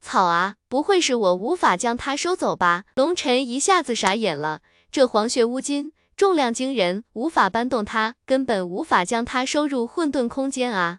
[0.00, 2.84] 草啊，不会是我无法将它收走吧？
[2.96, 10.98] 龙尘一下子傻眼了，这黄血乌金重量惊人，无法搬动它，根本无法将它收入混沌空间啊！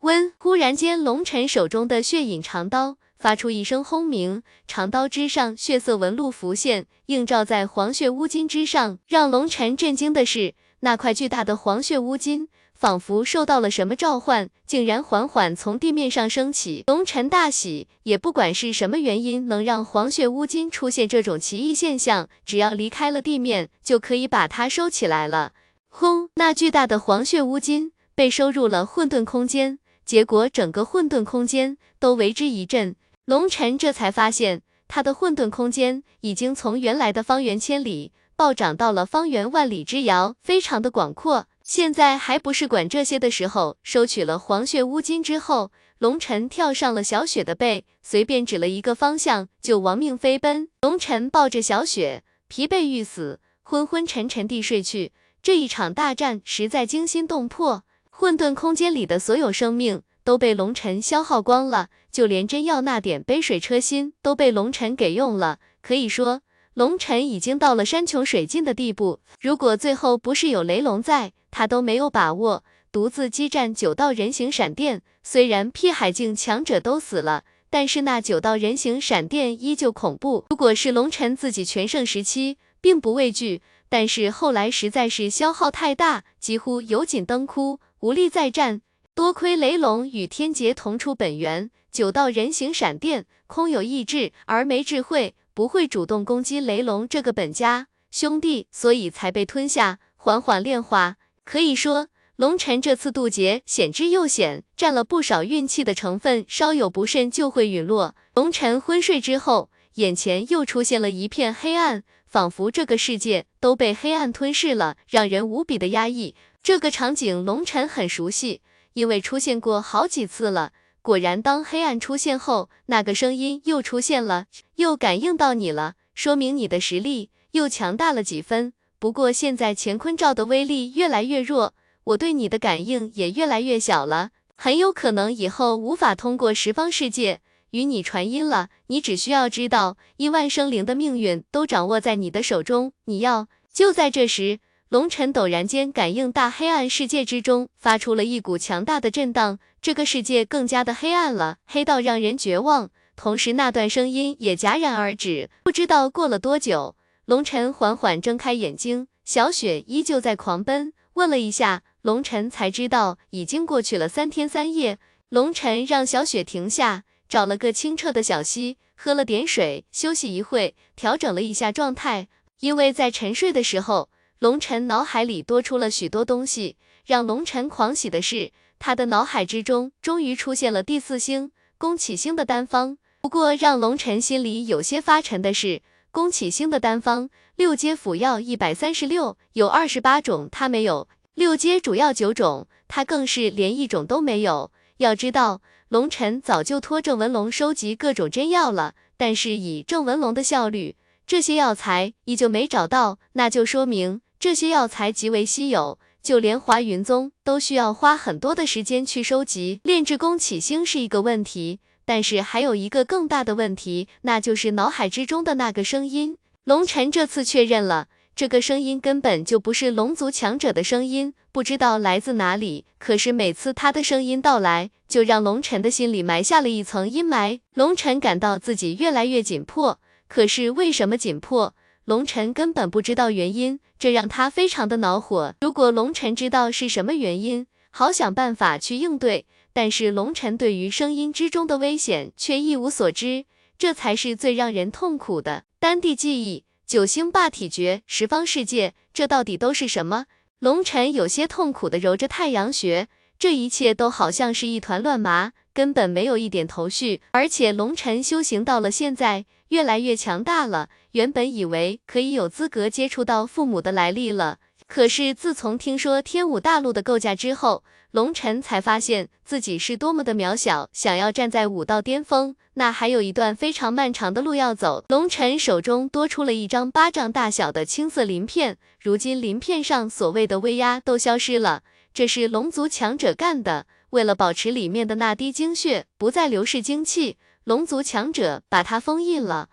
[0.00, 0.32] 温！
[0.38, 8.98] 忽然间，龙尘手中的血影长刀发出一声轰鸣，长刀之上血色纹路浮现，映照在黄血乌金之上。
[9.08, 16.84] 让龙尘震惊的是，那块巨大的黄血乌金仿佛受到了什么召唤，竟然缓缓从地面上升起。
[16.86, 25.52] 龙尘大喜，也不管是什么原因能让黄血乌金出现这种奇异现象，只要离开了地面，就可以把它收起来了。
[25.88, 26.28] 轰！
[26.36, 32.96] 那巨大的黄血乌金被收入了混沌空间，结果整个混沌空间都为之一震。
[33.26, 38.12] 龙尘这才发现，他的混沌空间已经从原来的方圆千里。
[38.34, 41.46] 暴涨到了方圆万里之遥，非常的广阔。
[41.62, 43.76] 现在还不是管这些的时候。
[43.82, 50.70] 收取了黄血乌金之后，龙尘跳上了小雪的背，随便指了一个方向，就亡命飞奔。
[50.80, 55.12] 龙尘抱着小雪，疲惫欲死，昏昏沉沉地睡去。
[55.42, 57.84] 这一场大战实在惊心动魄，
[58.20, 65.60] 混沌空间里的所有生命都被龙尘消耗光了，就连真要那点杯水车薪都被龙尘给用了。
[65.80, 66.40] 可以说。
[66.74, 75.02] 龙尘已经到了山穷水尽的地步，如果最后不是有雷龙在，他都没有把握独自激战九道人形闪电。
[75.22, 80.44] 虽然辟海境强者都死了，但是那九道人形闪电依旧恐怖。
[80.50, 88.82] 如果是龙尘自己全盛时期，并不畏惧，但是后来实在是消耗太大，几乎油尽灯枯，无力再战。
[89.14, 95.34] 多亏雷龙与天劫同出本源，九道人形闪电空有意志而没智慧。
[95.52, 101.16] 不会主动攻击雷龙这个本家兄弟，所以才被吞下，缓缓炼化。
[101.44, 108.14] 可以说，龙尘这次渡劫险之又险，占了不少运气的成分，稍有不慎就会陨落。
[108.34, 116.36] 龙尘昏睡之后，眼前又出现了一片黑暗，仿佛这个世界都被黑暗吞噬了，让人无比的压抑。
[116.68, 118.60] 这个场景龙尘很熟悉，
[118.92, 120.74] 因为出现过好几次了。
[121.00, 124.44] 果然，当黑暗出现后，那个声音又出现了，
[124.74, 128.74] 又感应到你了，说明你的实力又强大了几分。
[128.98, 131.72] 不过现在乾坤罩的威力越来越弱，
[132.04, 137.40] 我对你的感应也越来越小了，很有可能以后无法通过十方世界
[137.70, 138.68] 与你传音了。
[138.88, 142.92] 你只需要知道，亿万生灵的命运都掌握在你的手中。
[143.06, 143.48] 你要……
[143.72, 144.60] 就在这时。
[144.90, 152.88] 龙尘陡然间感应大黑暗世界之中发出了一股强大的震荡，这个世界更加的黑暗了，黑到让人绝望。
[153.14, 155.50] 同时，那段声音也戛然而止。
[155.62, 160.94] 不知道过了多久，龙尘缓缓睁开眼睛，小雪依旧在狂奔。
[161.12, 164.98] 问了一下，龙尘才知道已经过去了三天三夜。
[165.28, 172.28] 龙尘让小雪停下，找了个清澈的小溪，喝了点水，休息一会，调整了一下状态。
[172.60, 174.08] 因为在沉睡的时候。
[174.40, 182.98] 龙尘脑海里多出了许多东西，让龙尘狂喜的是，他的脑海之中终于出现了第四星宫启星的丹方。
[183.20, 185.82] 不过让龙尘心里有些发沉的是，
[186.12, 194.70] 宫启星的丹方六阶辅药一百三十六，有二十八种，他没有；六阶主要九种，他更是连一种都没有。
[194.98, 200.94] 要知道，龙尘早就托郑文龙收集各种真药了，但是以郑文龙的效率，
[201.26, 204.20] 这些药材依旧没找到，那就说明。
[204.40, 209.80] 这些药材极为稀有，就连华云宗都需要花很多的时间去收集。
[209.82, 216.36] 炼制宫启星是一个问题，但是还有一个更大的问题，那就是脑海之中的那个声音。
[216.62, 222.84] 龙尘这次确认了，这个声音根本就不是龙族强者的声音，不知道来自哪里。
[222.98, 227.58] 可是每次他的声音到来，就让龙尘的心里埋下了一层阴霾。
[227.74, 231.74] 龙尘感到自己越来越紧迫，可是为什么紧迫？
[232.08, 233.80] 龙尘根本不知道原因。
[233.98, 235.54] 这让他非常的恼火。
[235.60, 239.44] 如果龙尘知道是什么原因，好想办法去应对。
[239.74, 243.44] 但是龙尘对于声音之中的危险却一无所知，
[243.76, 245.64] 这才是最让人痛苦的。
[245.78, 250.24] 丹地记忆、九星霸体诀、十方世界，这到底都是什么？
[250.60, 257.20] 龙尘有些痛苦的揉着太阳穴，这一切都好像是一团乱麻，根本没有一点头绪。
[257.30, 259.44] 而且龙尘修行到了现在。
[259.68, 264.56] 越来越强大了，原本以为可以有资格接触到父母的来历了，
[264.86, 270.88] 可是自从听说天武大陆的构架之后，龙尘才发现自己是多么的渺小。
[270.94, 275.04] 想要站在武道巅峰，那还有一段非常漫长的路要走。
[275.08, 281.82] 龙尘手中多出了一张巴掌大小的青色鳞片，如今鳞片上所谓的威压都消失了，
[282.14, 283.84] 这是龙族强者干的。
[284.10, 287.36] 为了保持里面的那滴精血不再流逝精气。
[287.64, 289.68] 龙族强者把它封印了，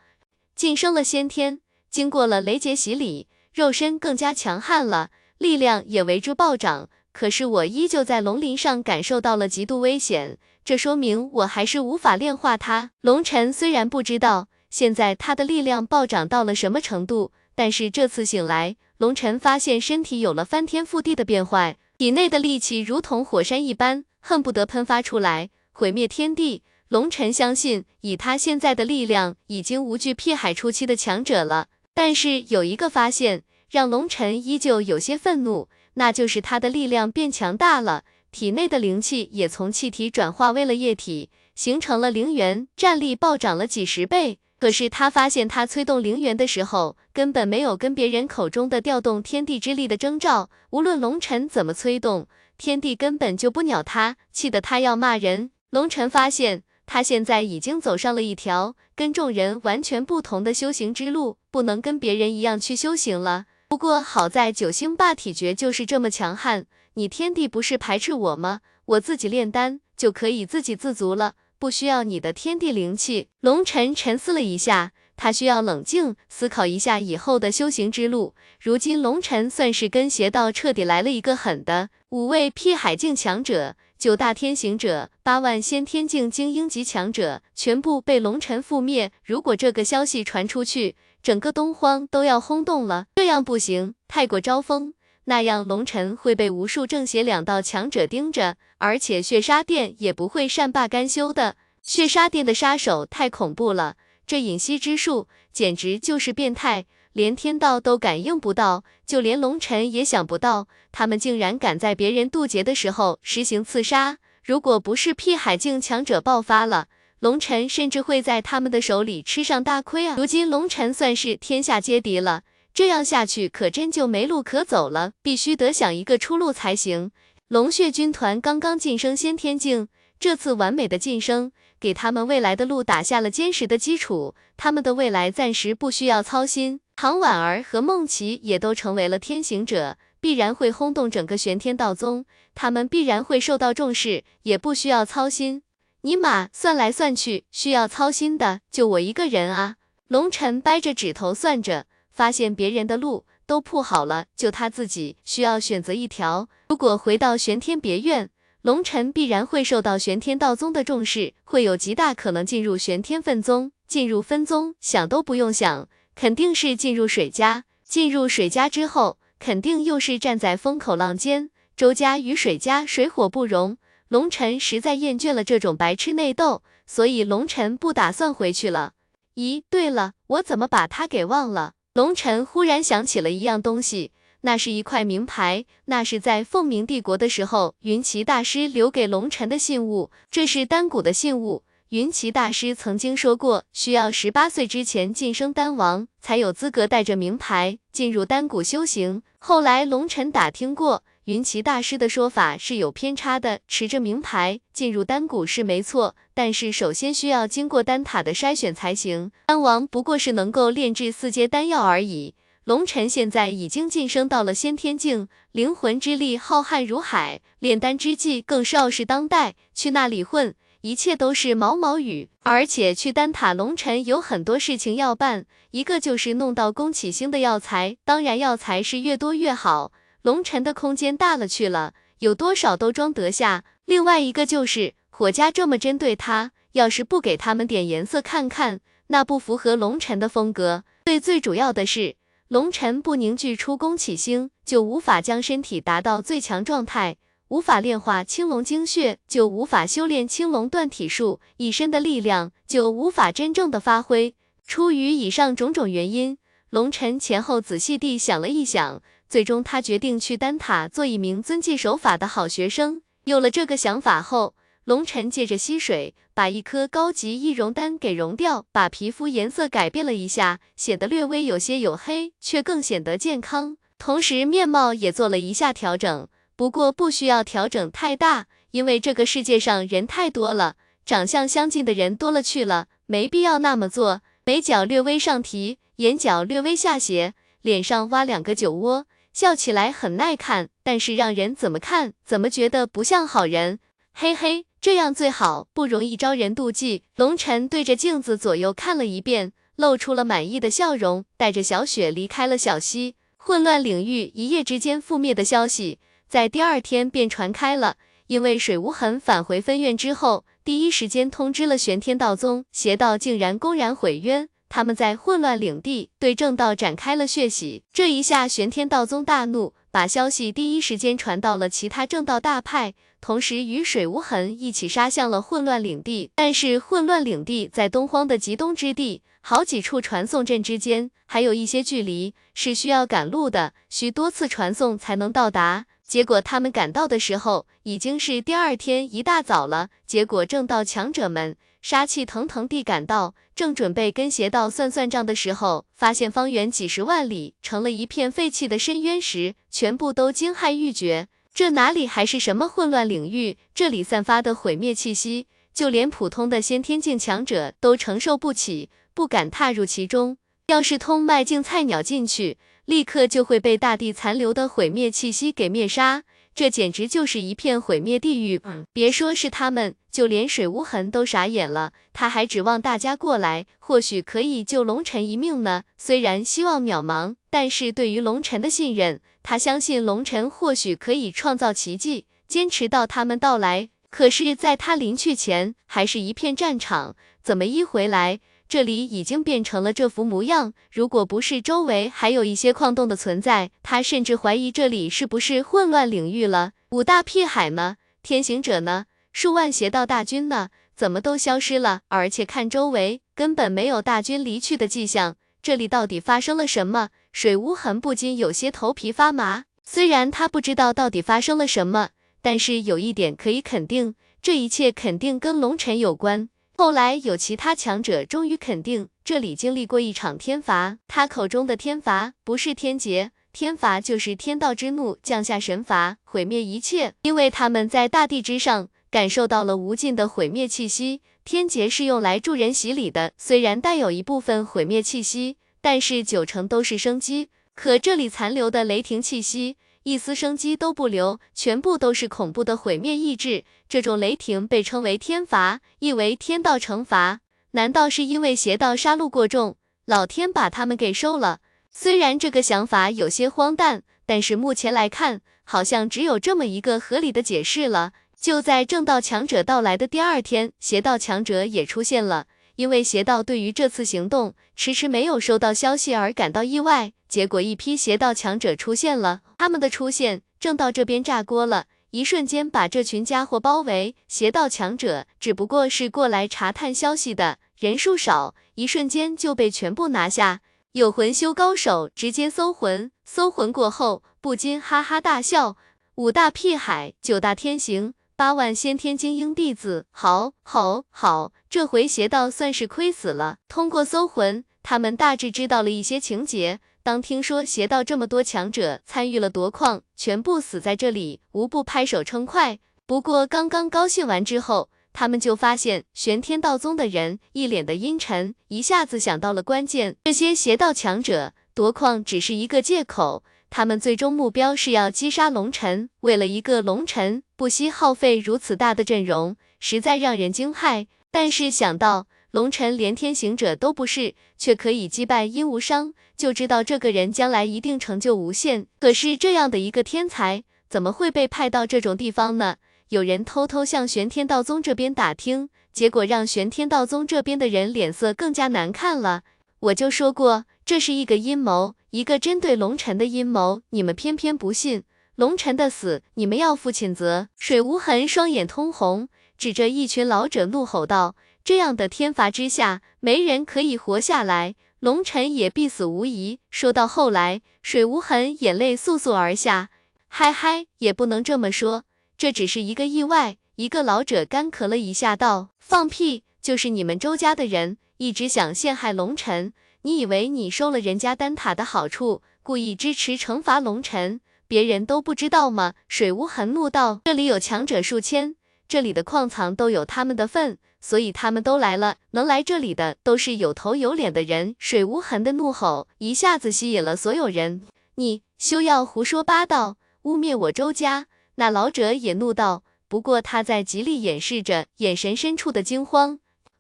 [0.56, 6.90] 晋升了先天，经过了雷劫洗礼，肉身更加强悍了，力量也为之暴涨。
[7.14, 12.92] 可是我依旧在龙鳞上感受到了极度危险，这说明我还是无法炼化它。
[13.00, 26.64] 龙尘虽然不知道现在他的力量暴涨到了什么程度，但是这次醒来，龙晨发现身体有了翻天覆地的变化，体内的戾气如同火山一般，恨不得喷发出来，毁灭天地。
[26.88, 31.68] 龙晨相信，以他现在的力量，已经无惧辟海初期的强者了。
[31.94, 44.40] 但是有一个发现，让龙晨依旧有些愤怒，那就是他的力量变强大了，体内的灵气也从气体转化为了液体，形成了灵元，战力暴涨了几十倍。
[44.58, 50.50] 可是他发现，他催动灵元的时候，根本没有跟别人口中的调动天地之力的征兆。
[50.72, 55.52] 无论龙晨怎么催动，天地根本就不鸟他，气得他要骂人。
[55.70, 63.46] 龙晨发现，他现在已经走上了一条跟众人完全不同的修行之路，不能跟别人一样去修行了。
[63.68, 68.62] 不过好在九星霸体诀就是这么强悍，你天地不是排斥我吗？
[68.86, 71.34] 我自己炼丹就可以自给自足了。
[71.58, 73.30] 不需要你的天地灵气。
[73.40, 78.34] 龙尘沉思了一下，他需要冷静思考一下以后的修行之路。
[78.60, 89.12] 如今龙尘算是跟邪道彻底来了一个狠的，五位辟海境强者，九大天行者，八万先天境精英级强者，全部被龙尘覆灭。
[89.24, 93.08] 如果这个消息传出去，整个东荒都要轰动了。
[93.16, 94.94] 这样不行，太过招风。
[95.28, 101.56] 那样，龙尘会被无数正邪两道强者盯着，而且血杀殿也不会善罢甘休的。
[101.82, 103.96] 血杀殿的杀手太恐怖了，
[104.26, 114.18] 这隐息之术简直就是变态，连天道都感应不到，就连龙尘也想不到，他们竟然敢在别人渡劫的时候实行刺杀。
[114.44, 116.88] 如果不是辟海境强者爆发了，
[117.20, 120.16] 龙尘甚至会在他们的手里吃上大亏啊！
[120.18, 122.44] 如今龙尘算是天下皆敌了。
[122.74, 127.12] 这样下去可真就没路可走了，必须得想一个出路才行。
[127.48, 129.88] 龙血军团刚刚晋升先天境，
[130.20, 136.80] 这次完美的晋升，给他们未来的路打下了坚实的基础，他们的未来暂时不需要操心。
[136.96, 145.62] 唐婉儿和梦琪也都成为了天行者，必然会轰动整个玄天道宗，他们必然会受到重视，也不需要操心。
[146.02, 149.76] 尼玛，算来算去，需要操心的就我一个人啊！
[150.08, 151.88] 龙尘掰着指头算着。
[152.12, 156.48] 发现别人的路都铺好了，就他自己需要选择一条。
[156.70, 158.30] 如果回到玄天别院，
[158.66, 163.72] 龙尘必然会受到玄天道宗的重视，会有极大可能进入玄天分宗。
[163.88, 167.66] 进入分宗，想都不用想，肯定是进入水家。
[167.84, 171.52] 进入水家之后，肯定又是站在风口浪尖。
[171.78, 178.94] 周家与水家水火不容，龙尘实在厌倦了这种白痴内斗，所以龙尘不打算回去了。
[179.36, 181.74] 咦，对了，我怎么把他给忘了？
[181.94, 184.12] 龙尘忽然想起了一样东西，
[184.46, 190.12] 那是一块名牌，那是在凤鸣帝国的时候，云奇大师留给龙尘的信物。
[190.30, 191.64] 这是丹谷的信物。
[191.90, 199.24] 云奇大师曾经说过，需要十八岁之前晋升丹王，才有资格带着名牌进入丹谷修行。
[199.40, 201.04] 后来龙尘打听过。
[201.24, 209.32] 云奇大师的说法是有偏差的，持着名牌进入丹谷是没错，但是首先需要经过丹塔的筛选才行。
[209.48, 212.36] 丹王不过是能够炼制四阶丹药而已。
[212.66, 219.54] 龙尘现在已经晋升到了先天境，灵魂之力浩瀚如海，炼丹之际更是傲视当代。
[219.76, 222.32] 去那里混，一切都是毛毛雨。
[222.42, 229.92] 而且去丹塔，龙尘有很多事情要办，一个就是弄到宫启星的药材，当然药材是越多越好。
[230.24, 233.64] 龙尘的空间大了去了，有多少都装得下。
[233.86, 240.84] 另外一个就是火家这么针对他，要是不给他们点颜色看看，那不符合龙尘的风格。
[241.06, 242.16] 最最主要的是，
[242.48, 247.18] 龙尘不凝聚出宫启星，就无法将身体达到最强状态，
[247.48, 254.36] 无法炼化青龙精血，就无法修炼青龙断体术，一身的力量就无法真正的发挥。
[254.68, 256.38] 出于以上种种原因，
[256.70, 259.02] 龙尘前后仔细地想了一想。
[259.28, 263.02] 最终，他决定去丹塔做一名遵纪守法的好学生。
[263.24, 273.78] 有了这个想法后，龙尘借着溪水，把一颗高级易容丹给融掉，把皮肤颜色改变了一下，显得略微有些黝黑，却更显得健康。
[273.98, 276.28] 同时，面貌也做了一下调整，
[276.58, 280.76] 不过不需要调整太大，因为这个世界上人太多了，
[281.06, 284.22] 长相相近的人多了去了，没必要那么做。
[284.44, 289.06] 眉角略微上提，眼角略微下斜，脸上挖两个酒窝。
[289.32, 293.80] 笑起来很耐看，但是让人怎么看怎么觉得不像好人。
[294.14, 297.02] 嘿嘿，这样最好，不容易招人妒忌。
[297.16, 303.16] 龙晨对着镜子左右看了一遍，露出了满意的笑容，带着小雪离开了小溪。
[303.36, 305.98] 混乱领域一夜之间覆灭的消息，
[306.30, 307.96] 在第二天便传开了。
[308.28, 314.50] 因为水无痕返回分院之后，第一时间通知了玄天道宗，邪道竟然公然毁约。
[314.70, 317.82] 他们在混乱领地对正道展开了血洗。
[317.92, 322.94] 这一下，玄天道宗大怒，把消息第一时间传到了其他正道大派，
[323.26, 326.30] 同时与水无痕一起杀向了混乱领地。
[326.36, 335.88] 但是混乱领地在东荒的极东之地，好几处传送阵之间还有一些距离，是需要赶路的，需多次传送才能到达。
[336.04, 339.90] 结果他们赶到的时候，已经是第二天一大早了。
[340.06, 351.28] 结果正道强者们杀气腾腾地赶到，正准备跟邪道算算账的时候，发现方圆几十万里成了一片废弃的深渊时，全部都惊骇欲绝。
[351.56, 353.58] 这哪里还是什么混乱领域？
[353.74, 360.36] 这里散发的毁灭气息，就连普通的先天境强者都承受不起，不敢踏入其中。
[360.68, 368.62] 要是通脉境菜鸟进去，立刻就会被大地残留的毁灭气息给灭杀，这简直就是一片毁灭地狱。
[368.92, 371.94] 别说是他们，就连水无痕都傻眼了。
[372.12, 375.84] 他还指望大家过来，或许可以救龙尘一命呢。
[375.98, 383.90] 虽然希望渺茫，但是对于龙尘的信任，他相信龙尘或许可以创造奇迹，坚持到他们到来。
[384.10, 387.16] 可是，在他临去前，还是一片战场。
[387.44, 388.40] 怎么一回来？
[388.68, 390.74] 这里已经变成了这副模样。
[390.92, 396.72] 如果不是周围还有一些矿洞的存在，他甚至怀疑这里是不是混乱领域了。
[396.90, 397.98] 五大屁海呢？
[398.24, 399.06] 天行者呢？
[399.32, 400.70] 数万邪道大军呢？
[400.96, 402.02] 怎么都消失了？
[402.08, 405.36] 而且看周围，根本没有大军离去的迹象。
[405.62, 407.10] 这里到底发生了什么？
[407.36, 409.66] 水无痕不禁有些头皮发麻。
[409.84, 412.12] 虽然他不知道到底发生了什么，
[412.42, 416.48] 但是有一点可以肯定，这一切肯定跟龙尘有关。
[416.78, 420.98] 后来有其他强者终于肯定，这里经历过一场天罚。
[421.10, 427.16] 他口中的天罚不是天劫，天罚就是天道之怒降下神罚，毁灭一切。
[427.24, 431.20] 因为他们在大地之上感受到了无尽的毁灭气息。
[431.44, 437.50] 天劫是用来助人洗礼的，虽然带有一部分毁灭气息，但是九成都是生机。
[437.76, 439.78] 可这里残留的雷霆气息。
[440.02, 443.66] 一丝生机都不留，全部都是恐怖的毁灭意志。
[443.88, 447.42] 这种雷霆被称为天罚，意为天道惩罚。
[447.72, 451.60] 难道是因为邪道杀戮过重，老天把他们给收了？
[451.92, 458.14] 虽然这个想法有些荒诞，但是目前来看，好像只有这么一个合理的解释了。
[458.42, 462.48] 就在正道强者到来的第二天，邪道强者也出现了。
[462.76, 469.42] 因为邪道对于这次行动迟迟没有收到消息而感到意外，结果一批邪道强者出现了。
[469.58, 474.16] 他们的出现正道这边炸锅了，一瞬间把这群家伙包围。
[474.28, 480.62] 邪道强者只不过是过来查探消息的，人数少，一瞬间就被全部拿下。
[480.92, 485.78] 有魂修高手直接搜魂，搜魂过后不禁哈哈大笑。
[486.16, 488.14] 五大屁海，九大天行。
[488.38, 493.60] 八万先天精英弟子，好，好，好，这回邪道算是亏死了。
[493.70, 496.82] 通过搜魂，他们大致知道了一些情节。
[497.02, 502.80] 当听说邪道这么多强者参与了夺矿，全部死在这里，无不拍手称快。
[503.06, 513.46] 不过刚刚高兴完之后，他们就发现玄天道宗的人一脸的阴沉，一下子想到了关键，这些邪道强者夺矿只是一个借口。
[513.78, 521.08] 他们最终目标是要击杀龙尘，为了一个龙尘，不惜耗费如此大的阵容，实在让人惊骇。
[521.30, 528.88] 但是想到龙尘连天行者都不是，却可以击败殷无伤，就知道这个人将来一定成就无限。
[528.98, 532.78] 可是这样的一个天才，怎么会被派到这种地方呢？
[533.10, 539.42] 有人偷偷向玄天道宗这边打听，结果让玄天道宗这边的人脸色更加难看了。
[539.82, 541.96] 我就说过，这是一个阴谋。
[542.16, 545.04] 一个针对龙尘的阴谋，你们偏偏不信。
[545.36, 547.50] 龙尘的死，你们要负谴责。
[547.60, 551.36] 水无痕双眼通红，指着一群老者怒吼道
[551.66, 559.90] ：“这样的天罚之下，没人可以活下来，龙尘也必死无疑。”说到后来，水无痕眼泪簌簌而下。
[560.30, 562.04] 嗨嗨，也不能这么说，
[562.38, 563.58] 这只是一个意外。
[563.76, 569.74] 一个老者干咳了一下，道：“放屁，就是你们周家的人，一直想陷害龙尘。”
[570.06, 575.96] 你以为你收了人家丹塔的好处，故意支持惩罚龙尘，别人都不知道吗？
[576.08, 578.56] 水无痕怒道：“这里有强者数千，
[578.88, 582.18] 这里的矿藏都有他们的份，所以他们都来了。
[582.34, 587.82] 能来这里的都是有头有脸的人。”水无痕的怒吼一下子吸引了所有人。
[588.18, 591.26] 你休要胡说八道，污蔑我周家！
[591.56, 596.38] 那老者也怒道，不过他在极力掩饰着眼神深处的惊慌。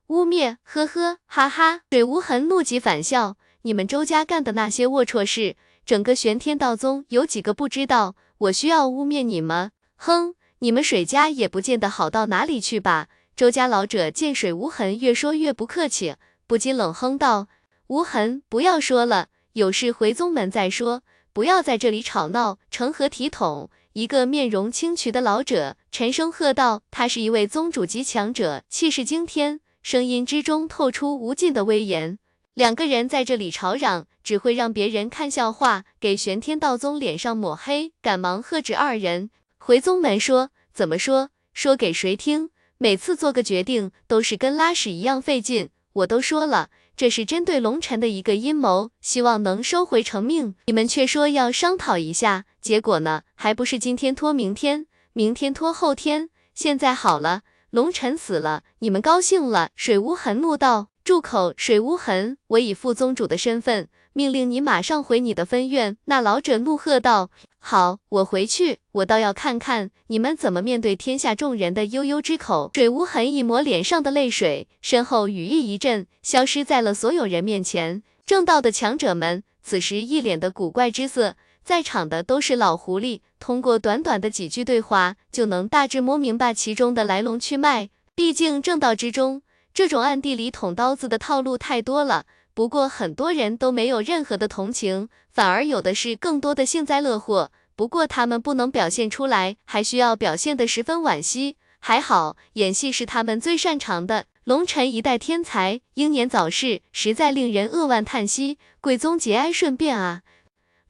[0.07, 1.81] 污蔑，呵呵，哈哈！
[1.89, 8.15] 水无痕怒极反笑，你们周家干的那些龌龊事，整个玄天道宗有几个不知道？
[8.37, 9.71] 我需要污蔑你吗？
[9.95, 13.07] 哼，你们水家也不见得好到哪里去吧？
[13.35, 17.47] 周家老者见水无痕越说越不客气，不禁冷哼道
[17.87, 21.01] ：“无痕，不要说了，有事回宗门再说，
[21.33, 23.71] 不要在这里吵闹，成何体统？
[23.93, 32.17] 一个面容清癯的老者沉声喝道：“他是一位宗主级强者，气势惊天，声音之中透出无尽的威严。
[32.55, 37.93] 两个人在这里吵嚷，只会让别人看笑话，给玄天道宗脸上抹黑。
[38.01, 39.29] 赶忙喝止二人，
[39.59, 41.29] 回宗门说：怎么说？
[41.53, 42.49] 说给谁听？
[42.79, 45.69] 每次做个决定都是跟拉屎一样费劲。
[45.93, 50.55] 我都说了。”这是针对龙尘的一个阴谋，希望能收回成命。
[50.65, 53.21] 你们却说要商讨一下，结果呢？
[53.35, 56.31] 还不是今天拖明天，明天拖后天。
[56.55, 57.43] 现在好了，
[57.75, 59.69] 龙尘死了，你们高兴了？
[59.75, 61.53] 水无痕怒道：“住口！
[61.57, 65.97] 水无痕，我以副宗主的身份。”命令你马上回你的分院。
[66.05, 78.01] 那老者怒喝道：“好，我回去，我倒要看看你们怎么面对天下众人的悠悠之口。”水无痕一抹脸上的泪水，身后羽翼一震，消失在了所有人面前。
[78.25, 81.35] 正道的强者们此时一脸的古怪之色，
[81.65, 87.89] 在场的都是老狐狸，通过短短的几句对话，就能大致摸明白其中的来龙去脉。
[88.13, 89.41] 毕竟正道之中，
[89.73, 92.25] 这种暗地里捅刀子的套路太多了。
[92.53, 97.51] 不过很多人都没有任何的同情，反而有的是更多的幸灾乐祸。
[97.75, 101.57] 不过他们不能表现出来，还需要表现得十分惋惜。
[101.79, 104.25] 还好，演戏是他们最擅长的。
[104.43, 108.59] 龙尘一代天才，英年早逝，实在令人扼腕叹息。
[108.79, 110.21] 贵宗节哀顺变啊！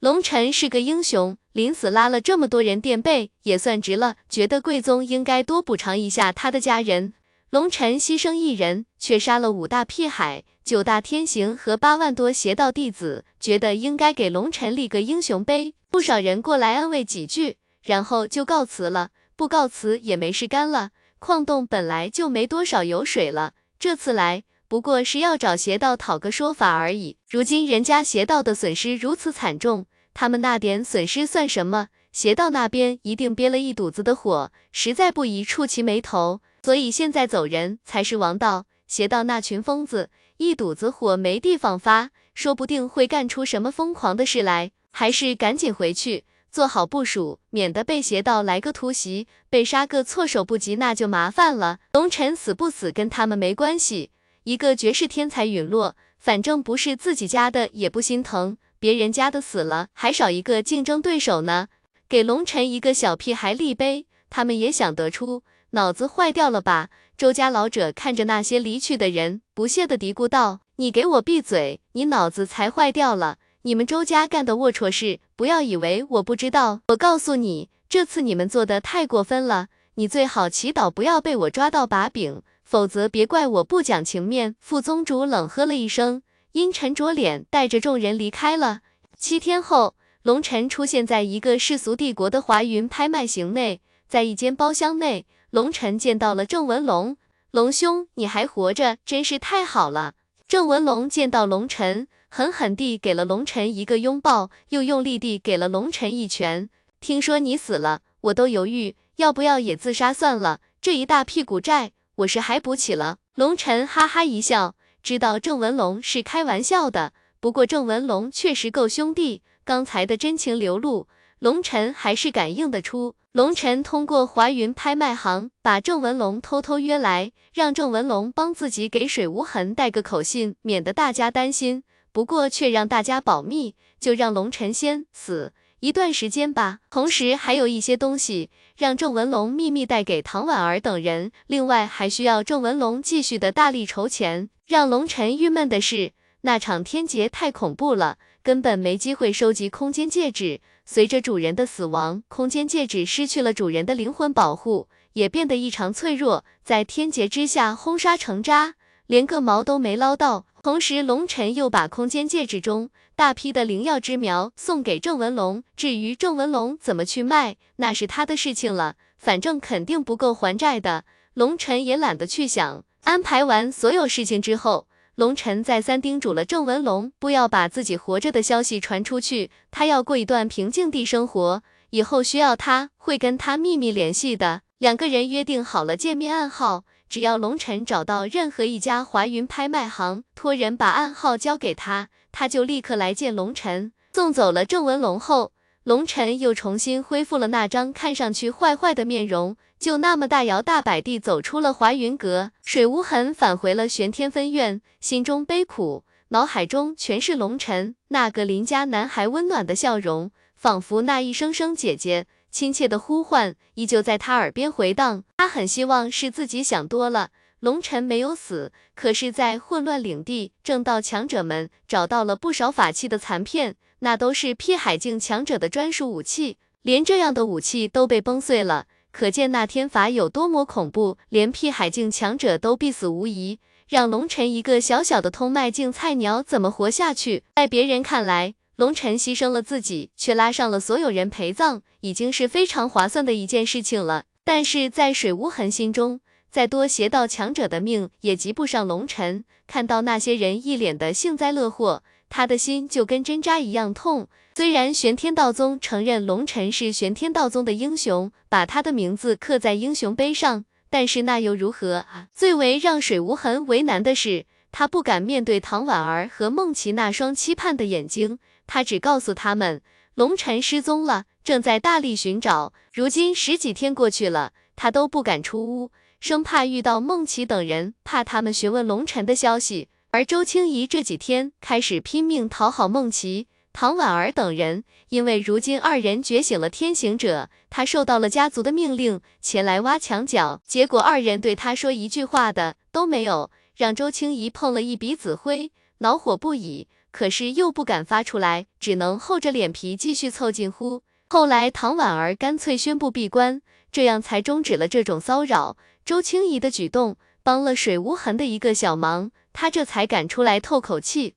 [0.06, 4.14] 龙尘是个英雄，临死拉了这么多人垫背，也算值了。
[4.28, 7.12] 觉得贵宗应该多补偿一下他的家人。
[7.50, 10.44] 龙尘牺牲一人，却杀了五大屁海。
[10.62, 19.10] 九大天行和八万多邪道弟子觉得应该给龙尘立个英雄碑，不少人过来安慰几句，然后就告辞了。
[19.34, 27.16] 不告辞也没事干了，矿洞本来就没多少油水了，这次来不过是要找邪道讨个说法而已。
[27.28, 29.86] 如今人家邪道的损失如此惨重，
[30.18, 31.88] 他们那点损失算什么？
[32.10, 38.64] 邪道那边一定憋了一肚子的火，实在不宜触其眉头，所以现在走人才是王道。
[38.86, 40.08] 邪道那群疯子。
[40.38, 51.80] 一肚子火没地方发，说不定会干出什么疯狂的事来，还是赶紧回去做好部署，免得被邪道来个突袭，被杀个措手不及，那就麻烦了。
[51.92, 54.10] 龙尘死不死跟他们没关系，
[54.44, 61.68] 一个绝世天才陨落，反正不是自己家的也不心疼，别人家的死了还少一个竞争对手呢。
[62.08, 66.88] 给龙尘一个小屁孩立碑，他们也想得出，脑子坏掉了吧？
[67.16, 71.80] 周家老者看着那些离去的人，不屑地嘀咕道：“你给我闭嘴！
[71.92, 73.38] 你脑子才坏掉了！
[73.62, 76.82] 你们周家干的龌龊事，不要以为我不知道。
[76.88, 79.68] 我告诉你，这次你们做的太过分了。
[79.94, 86.22] 你最好祈祷不要被我抓到把柄，否则别怪我不讲情面。”副宗主冷喝了一声，
[86.56, 88.80] 阴沉着脸，带着众人离开了。
[89.18, 95.26] 七天后，龙尘出现在一个世俗帝国的华云拍卖行内，在一间包厢内。
[95.50, 97.18] 龙尘见到了郑文龙，
[97.50, 100.14] 龙兄，你还活着，真是太好了。
[100.48, 106.70] 郑文龙见到龙尘，狠狠地给了龙尘一个拥抱，又用力地给了龙尘一拳。
[107.00, 113.18] 听说你死了，我都犹豫要不要也自杀算了，这一大屁股债，我是还补起了。
[113.34, 114.74] 龙尘哈哈一笑，
[115.06, 121.06] 知道郑文龙是开玩笑的，不过郑文龙确实够兄弟，刚才的真情流露，
[121.38, 123.14] 龙尘还是感应得出。
[123.30, 131.84] 龙尘通过华云拍卖行把郑文龙偷偷约来，让郑文龙帮自己给水无痕带个口信，免得大家担心。
[132.10, 136.78] 不过却让大家保密，就让龙尘先死一段时间吧。
[136.90, 144.48] 同时还有一些东西让郑文龙秘密带给唐婉儿等人，另外还需要郑文龙继续的大力筹钱。
[144.66, 150.60] 让龙尘郁闷的是，那场天劫太恐怖了，根本没机会收集空间戒指。
[150.84, 158.74] 随着主人的死亡，空间戒指失去了主人的灵魂保护，也变得异常脆弱，在天劫之下轰沙成渣，
[159.06, 160.46] 连个毛都没捞到。
[160.62, 165.64] 同时，龙尘又把空间戒指中大批的灵药之苗送给郑文龙。
[165.74, 171.04] 至于郑文龙怎么去卖，那是他的事情了，反正肯定不够还债的。
[171.32, 172.84] 龙尘也懒得去想。
[173.04, 174.86] 安排完所有事情之后。
[175.14, 179.50] 龙尘再三叮嘱了郑文龙，不要把自己活着的消息传出去。
[179.70, 184.60] 他要过一段平静地生活，以后需要他会跟他秘密联系的。
[184.76, 193.92] 两个人约定好了见面暗号，只要龙尘找到任何一家华云拍卖行，托人把暗号交给他，他就立刻来见龙尘。
[194.12, 195.52] 送走了郑文龙后，
[195.84, 199.56] 龙尘又重新恢复了那张看上去坏坏的面容。
[199.78, 206.04] 就那么大摇大摆地走出了华云阁，水无痕返回了玄天分院，心中悲苦。
[206.28, 215.24] 脑海中全是龙晨那个邻家男孩温暖的笑容，仿佛那一声声姐姐亲切的呼唤依旧在他耳边回荡。
[215.38, 217.30] 他很希望是自己想多了，
[217.66, 228.86] 龙晨没有死，可是，在混乱领地，正道强者们找到了不少法器的残片，那都是辟海境强者的专属武器，连这样的武器都被崩碎了。
[229.10, 233.58] 可见那天罚有多么恐怖，连辟海境强者都必死无疑，
[233.88, 237.42] 让龙尘一个小小的通脉境菜鸟怎么活下去？
[237.56, 244.26] 在别人看来，龙尘牺牲了自己，却拉上了所有人陪葬，已经是非常划算的一件事情了。
[244.44, 246.20] 但是在水无痕心中，
[246.50, 249.44] 再多邪道强者的命也及不上龙尘。
[249.66, 254.28] 看到那些人一脸的幸灾乐祸，他的心就跟针扎一样痛。
[254.54, 262.28] 虽然玄天道宗承认龙尘是玄天道宗的英雄，把他的名字刻在英雄碑上，但是那又如何啊？
[262.32, 269.82] 最为让水无痕为难的是，他不敢面对唐婉儿和梦琪那双期盼的眼睛，他只告诉他们，
[270.14, 272.72] 龙尘失踪了，正在大力寻找。
[272.94, 275.90] 如今十几天过去了，他都不敢出屋，
[276.20, 279.88] 生怕遇到梦琪等人，怕他们询问龙尘的消息。
[280.10, 283.48] 而周清怡这几天开始拼命讨好梦琪。
[283.72, 301.02] 唐婉儿等人，因为如今二人觉醒了天行者，他受到了家族的命令前来挖墙脚，结果二人对他说一句话的都没有，让周清怡碰了一鼻子灰，恼火不已，可是又不敢发出来，只能厚着脸皮继续凑近乎。
[301.28, 303.60] 后来唐婉儿干脆宣布闭关，
[303.92, 305.76] 这样才终止了这种骚扰。
[306.06, 311.34] 周清怡的举动帮了水无痕的一个小忙，他这才敢出来透口气。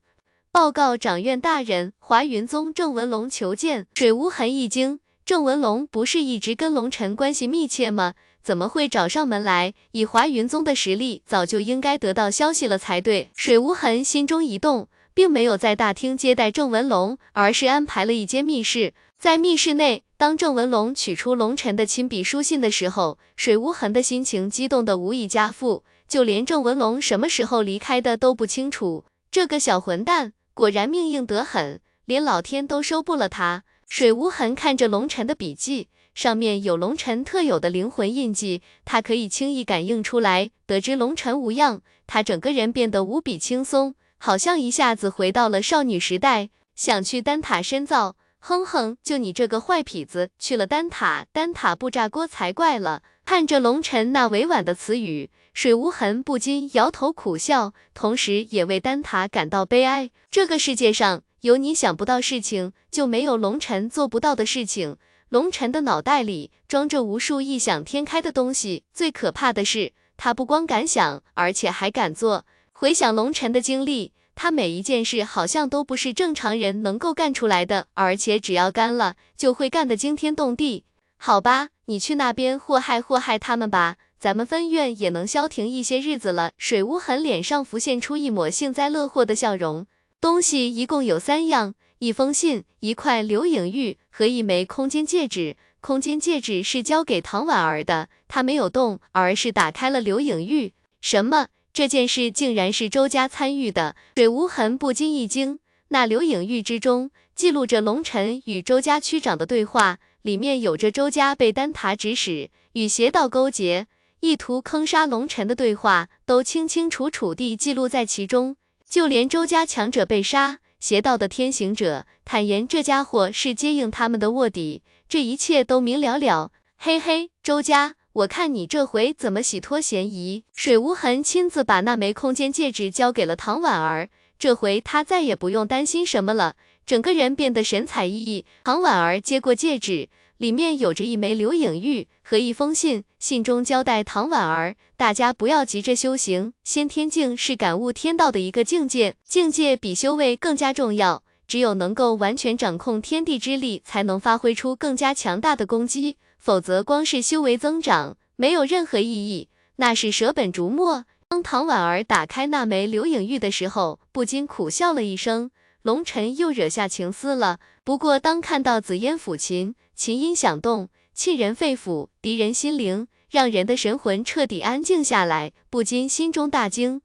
[0.52, 3.88] 报告掌院大人，华云宗郑文龙求见。
[3.94, 8.14] 水无痕一惊，郑文龙不是一直跟龙尘关系密切吗？
[8.44, 9.74] 怎么会找上门来？
[9.90, 13.32] 以华云宗的实力，早就应该得到消息了才对。
[13.34, 18.94] 水无痕心中一动，并没有在大厅接待郑文龙，而是安排了一间密室。
[19.20, 29.04] 在密室内，当郑文龙取出龙尘的亲笔书信的时候，水无痕的心情激动的无以加复，就连郑文龙什么时候离开的都不清楚。
[29.30, 30.32] 这个小混蛋！
[30.54, 33.64] 果然命硬得很，连老天都收不了他。
[33.90, 40.50] 水无痕看着龙尘的笔记，上面有龙尘特有的灵魂印记，他可以轻易感应出来。
[40.64, 46.48] 得知龙尘无恙，他整个人变得无比轻松，好像一下子回到了少女时代。
[46.74, 53.02] 想去丹塔深造，哼哼，就你这个坏痞子，去了丹塔，丹塔不炸锅才怪了。
[53.24, 55.30] 看着龙尘那委婉的词语。
[55.52, 60.10] 水无痕不禁摇头苦笑，同时也为丹塔感到悲哀。
[60.30, 64.96] 这个世界上有你想不到事情，就没有龙尘做不到的事情。
[65.28, 72.46] 龙尘的脑袋里装着无数异想天开的东西，最可怕的是，他不光敢想，而且还敢做。
[72.72, 74.12] 回想龙尘的经历，
[74.42, 80.84] 他每一件事好像都不是正常人能够干出来的，而且只要干了，就会干得惊天动地。
[81.18, 83.96] 好吧，你去那边祸害祸害他们吧。
[84.18, 86.52] 咱们分院也能消停一些日子了。
[86.56, 89.86] 水无痕脸上浮现出一抹幸灾乐祸的笑容。
[90.22, 95.58] 东西一共有三样：一封信、一块流影玉和一枚空间戒指。
[95.82, 100.72] 空间戒指是交给唐婉儿的，她没有动，而是打开了流影玉。
[101.02, 101.48] 什么？
[101.72, 103.94] 这件事竟然是周家参与的？
[104.16, 105.58] 水无痕不禁一惊。
[105.88, 113.86] 那留影玉之中记录着龙尘与周家区长的对话，里面有着周家被丹塔指使，与邪道勾结。
[114.20, 118.56] 意图坑杀龙尘的对话都清清楚楚地记录在其中，
[118.88, 126.52] 就连周家强者被杀，邪道的天行者坦言这家伙是接应他们的卧底，这一切都明了了。
[126.76, 130.42] 嘿嘿，周家，我看你这回怎么洗脱嫌疑？
[130.54, 134.08] 水无痕亲自把那枚空间戒指交给了唐婉儿，
[134.38, 138.44] 这回他再也不用担心什么了，整个人变得神采奕奕。
[138.64, 140.08] 唐婉儿接过戒指。
[140.38, 161.04] 里面有着一枚流影玉和一封信，信中交代唐婉儿，大家不要急着修行，先天境是感悟天道的一个境界，境界比修为更加重要，只有能够完全掌控天地之力，才能发挥出更加强大的攻击，否则光是修为增长没有任何意义，那是舍本逐末。
[161.28, 165.50] 当唐婉儿打开那枚流影玉的时候，不禁苦笑了一声，
[165.82, 167.60] 龙尘又惹下情丝了。
[167.84, 169.76] 不过当看到紫烟抚琴。
[169.94, 177.02] 琴音响动，沁人肺腑，涤人心灵，让人的神魂彻底安静下来，不禁心中大惊。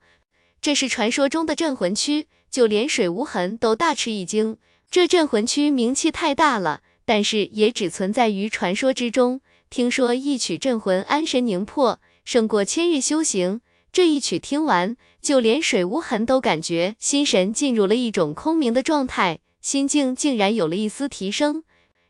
[0.61, 4.57] 这是传说中的镇魂区，就连水无痕都大吃一惊。
[4.89, 9.41] 这镇魂区名气太大了，但是也只存在于传说之中。
[9.70, 13.62] 听说一曲镇魂，安神凝魄，胜过千日修行。
[13.91, 21.64] 这一曲听完，就连水无痕都感觉心神进入了一种空明的状态，心境竟然有了一丝提升。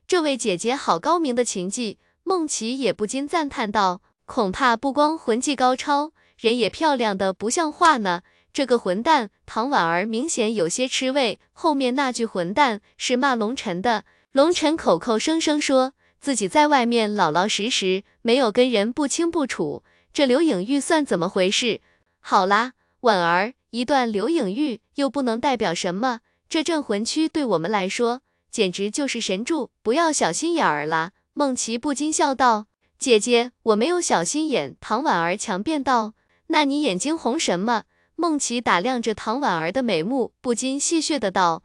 [0.08, 8.22] 这位姐姐好高明的琴技，孟琪也不禁赞叹道：“恐怕不光魂技高超，人也漂亮的不像话呢。”
[8.52, 14.06] 这个混蛋唐婉儿明显有些吃味，后面那句混蛋是骂龙晨的。
[14.36, 19.82] 龙晨口口声声说自己在外面老老实实，没有跟人不清不楚。
[20.12, 21.80] 这刘颖玉算怎么回事？
[22.20, 26.20] 好啦，婉儿，一段刘颖玉又不能代表什么。
[26.50, 31.14] 这镇魂曲对我们来说简直就是神助，不要小心眼儿啦。
[31.34, 32.68] 孟琪不禁笑道
[33.00, 36.14] ：“姐姐，我没有小心眼。”唐婉儿强辩道
[36.48, 37.86] ：“那你眼睛红什么？”
[38.18, 41.64] 孟琪打量着唐婉儿的美目，不禁戏谑的道：“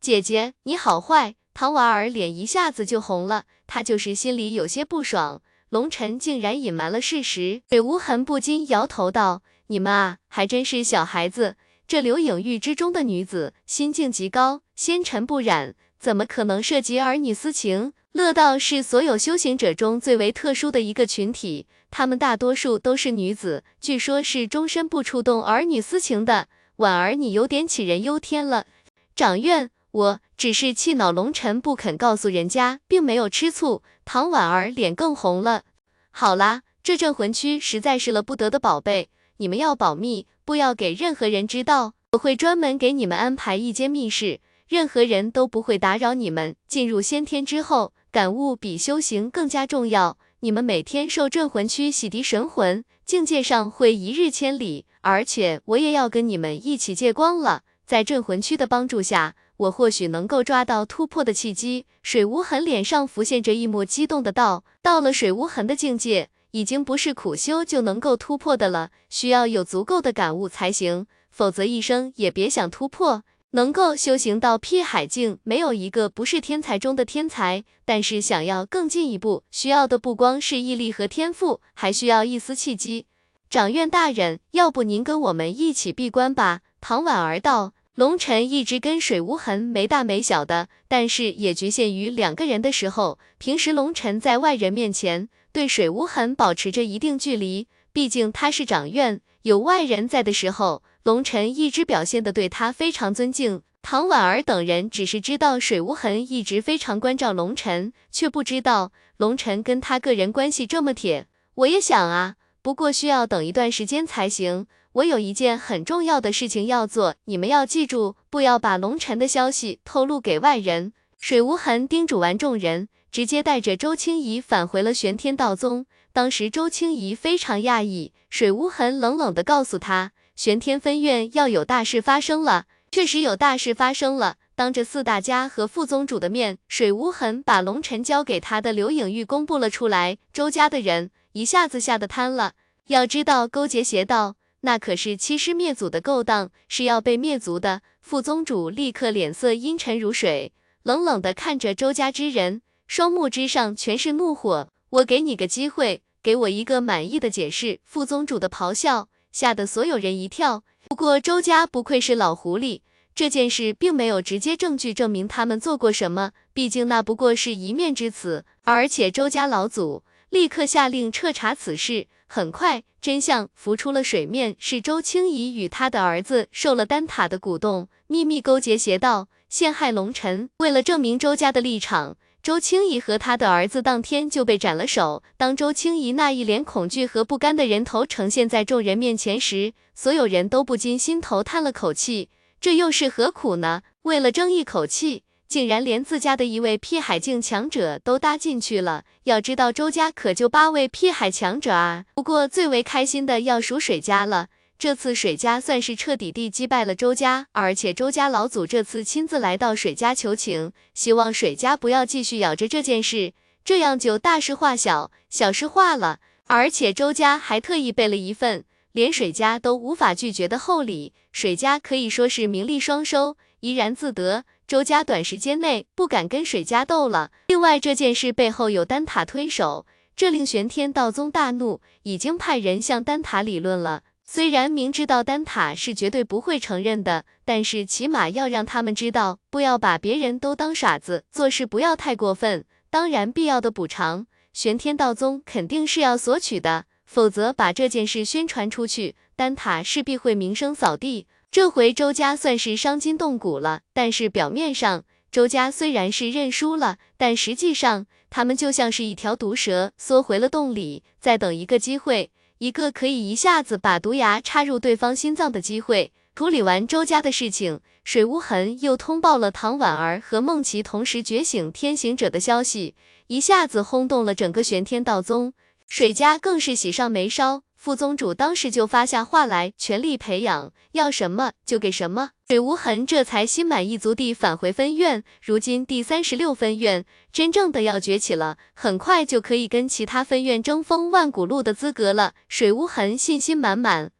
[0.00, 5.42] 姐姐，你好坏。”唐婉儿脸一下子就红了，她就是心里有些不爽。
[5.68, 11.56] 龙晨竟然隐瞒了事实，水无痕不禁摇头道：“你们啊，还真是小孩子。
[11.86, 17.92] 这刘影玉之中的女子，心境极高，纤尘不染，怎么可能涉及儿女私情？
[18.12, 26.48] 乐道是所有修行者中最为特殊的一个群体，他们大多数都是女子，据说是终身不触动儿女私情的。
[26.76, 28.66] 婉儿，你有点杞人忧天了。
[29.14, 35.62] 掌院，我只是气恼龙尘不肯告诉人家，并没有吃醋。”唐婉儿脸更红了。
[36.10, 41.92] 好啦，这镇魂区实在是了不得的宝贝，你们要保密，不要给任何人知道。
[42.10, 46.56] 我会专门给你们安排一间密室，任何人都不会打扰你们。
[46.66, 50.18] 进入先天之后，感悟比修行更加重要。
[50.40, 54.86] 你们每天受镇魂区洗涤神魂，境界上会一日千里。
[55.02, 59.36] 而且我也要跟你们一起借光了，在镇魂区的帮助下。
[59.56, 61.86] 我或许能够抓到突破的契机。
[62.02, 73.22] 水无痕脸上浮现着一抹激动的道：“到了水无痕的境界，已经不是苦修就能够突破的了，需要有足够的感悟才行，否则一生也别想突破。
[73.54, 77.62] 能够修行到辟海境，没有一个不是天才中的天才。
[77.84, 83.06] 但是想要更进一步，需要的不光是毅力和天赋，还需要一丝契机。
[83.50, 87.74] 掌院大人，要不您跟我们一起闭关吧？”唐婉儿道。
[87.94, 93.18] 龙晨一直跟水无痕没大没小的，但是也局限于两个人的时候。
[93.36, 103.60] 平时龙晨在外人面前对水无痕保持着一定距离，毕竟他是长院，有外人在的时候，龙晨一直表现的对他非常尊敬。
[103.82, 111.26] 唐婉儿等人只是知道水无痕一直非常关照龙晨，却不知道龙晨跟他个人关系这么铁。
[111.56, 114.66] 我也想啊，不过需要等一段时间才行。
[114.92, 120.92] 我有一件很重要的事情要做，你们要记住，不要把龙尘的消息透露给外人。
[121.18, 125.86] 水无痕叮嘱完众人，直接带着周清怡返回了玄天道宗。
[126.12, 132.66] 当时周清怡非常讶异，水无痕冷冷地告诉他，玄天分院要有大事发生了。
[132.90, 140.18] 确实有大事发生了，当着四大家和副宗主的面，水无痕把龙尘交给他的刘颖玉公布了出来。
[140.34, 142.52] 周家的人一下子吓得瘫了。
[142.88, 144.34] 要知道，勾结邪道。
[144.62, 147.82] 那可是欺师灭祖的勾当，是要被灭族的。
[148.00, 150.52] 副宗主立刻脸色阴沉如水，
[150.82, 154.68] 冷冷的看着周家之人，双目之上全是怒火。
[154.90, 157.80] 我给你个机会，给我一个满意的解释。
[157.84, 160.62] 副宗主的咆哮吓得所有人一跳。
[160.88, 162.82] 不过周家不愧是老狐狸，
[163.14, 168.44] 这件事并没有直接证据证明他们做过什么，毕竟那不过是一面之词。
[168.62, 172.06] 而且周家老祖立刻下令彻查此事。
[172.34, 180.48] 很快，真相浮出了水面，是周清怡与他的儿子受了丹塔的鼓动，秘密勾结邪道，陷害龙尘。
[180.56, 185.22] 为了证明周家的立场，周清怡和他的儿子当天就被斩了首。
[185.36, 193.82] 当周清怡那一脸恐惧和不甘的人头呈现在众人面前时，所有人都不禁心头叹了口气，这又是何苦呢？
[194.04, 195.24] 为了争一口气。
[195.52, 199.04] 竟然连自家的一位辟海境强者都搭进去了。
[199.24, 202.06] 要知道周家可就八位辟海强者啊！
[202.14, 204.48] 不过最为开心的要数水家了。
[204.78, 216.20] 这次水家算是彻底地击败了周家，而且周家老祖这次亲自来到水家求情，希望水家不要继续咬着这件事，这样就大事化小，小事化了。
[216.46, 224.44] 而且周家还特意备了一份连水家都无法拒绝的厚礼，水家可以说是名利双收，怡然自得。
[224.72, 227.30] 周家短时间内不敢跟水家斗了。
[227.48, 229.84] 另外，这件事背后有丹塔推手，
[230.16, 234.02] 这令玄天道宗大怒，已经派人向丹塔理论了。
[234.24, 242.64] 虽然明知道丹塔是绝对不会承认的，但是起码要让他们知道，不要把别人都当傻子，做事不要太过分。
[242.88, 251.26] 当然，必要的补偿，玄天道宗肯定是要索取的，否则把这件事宣传出去，丹塔势必会名声扫地。
[251.52, 266.10] 这回周家算是伤筋动骨了，但是表面上周家虽然是认输了，但实际上他们就像是一条毒蛇，缩回了洞里，在等一个机会，一个可以一下子把毒牙插入对方心脏的机会。
[266.34, 272.94] 处理完周家的事情，水无痕又通报了唐婉儿和孟琪同时觉醒天行者的消息，
[273.26, 275.52] 一下子轰动了整个玄天道宗。
[275.86, 282.30] 水家更是喜上眉梢，副宗主当时就发下话来，全力培养，要什么就给什么。
[282.46, 285.24] 水无痕这才心满意足地返回分院。
[285.42, 292.34] 如今第三十六分院真正的要崛起了，很快就可以跟其他分院争锋万古路的资格了。
[292.46, 294.12] 水无痕信心满满。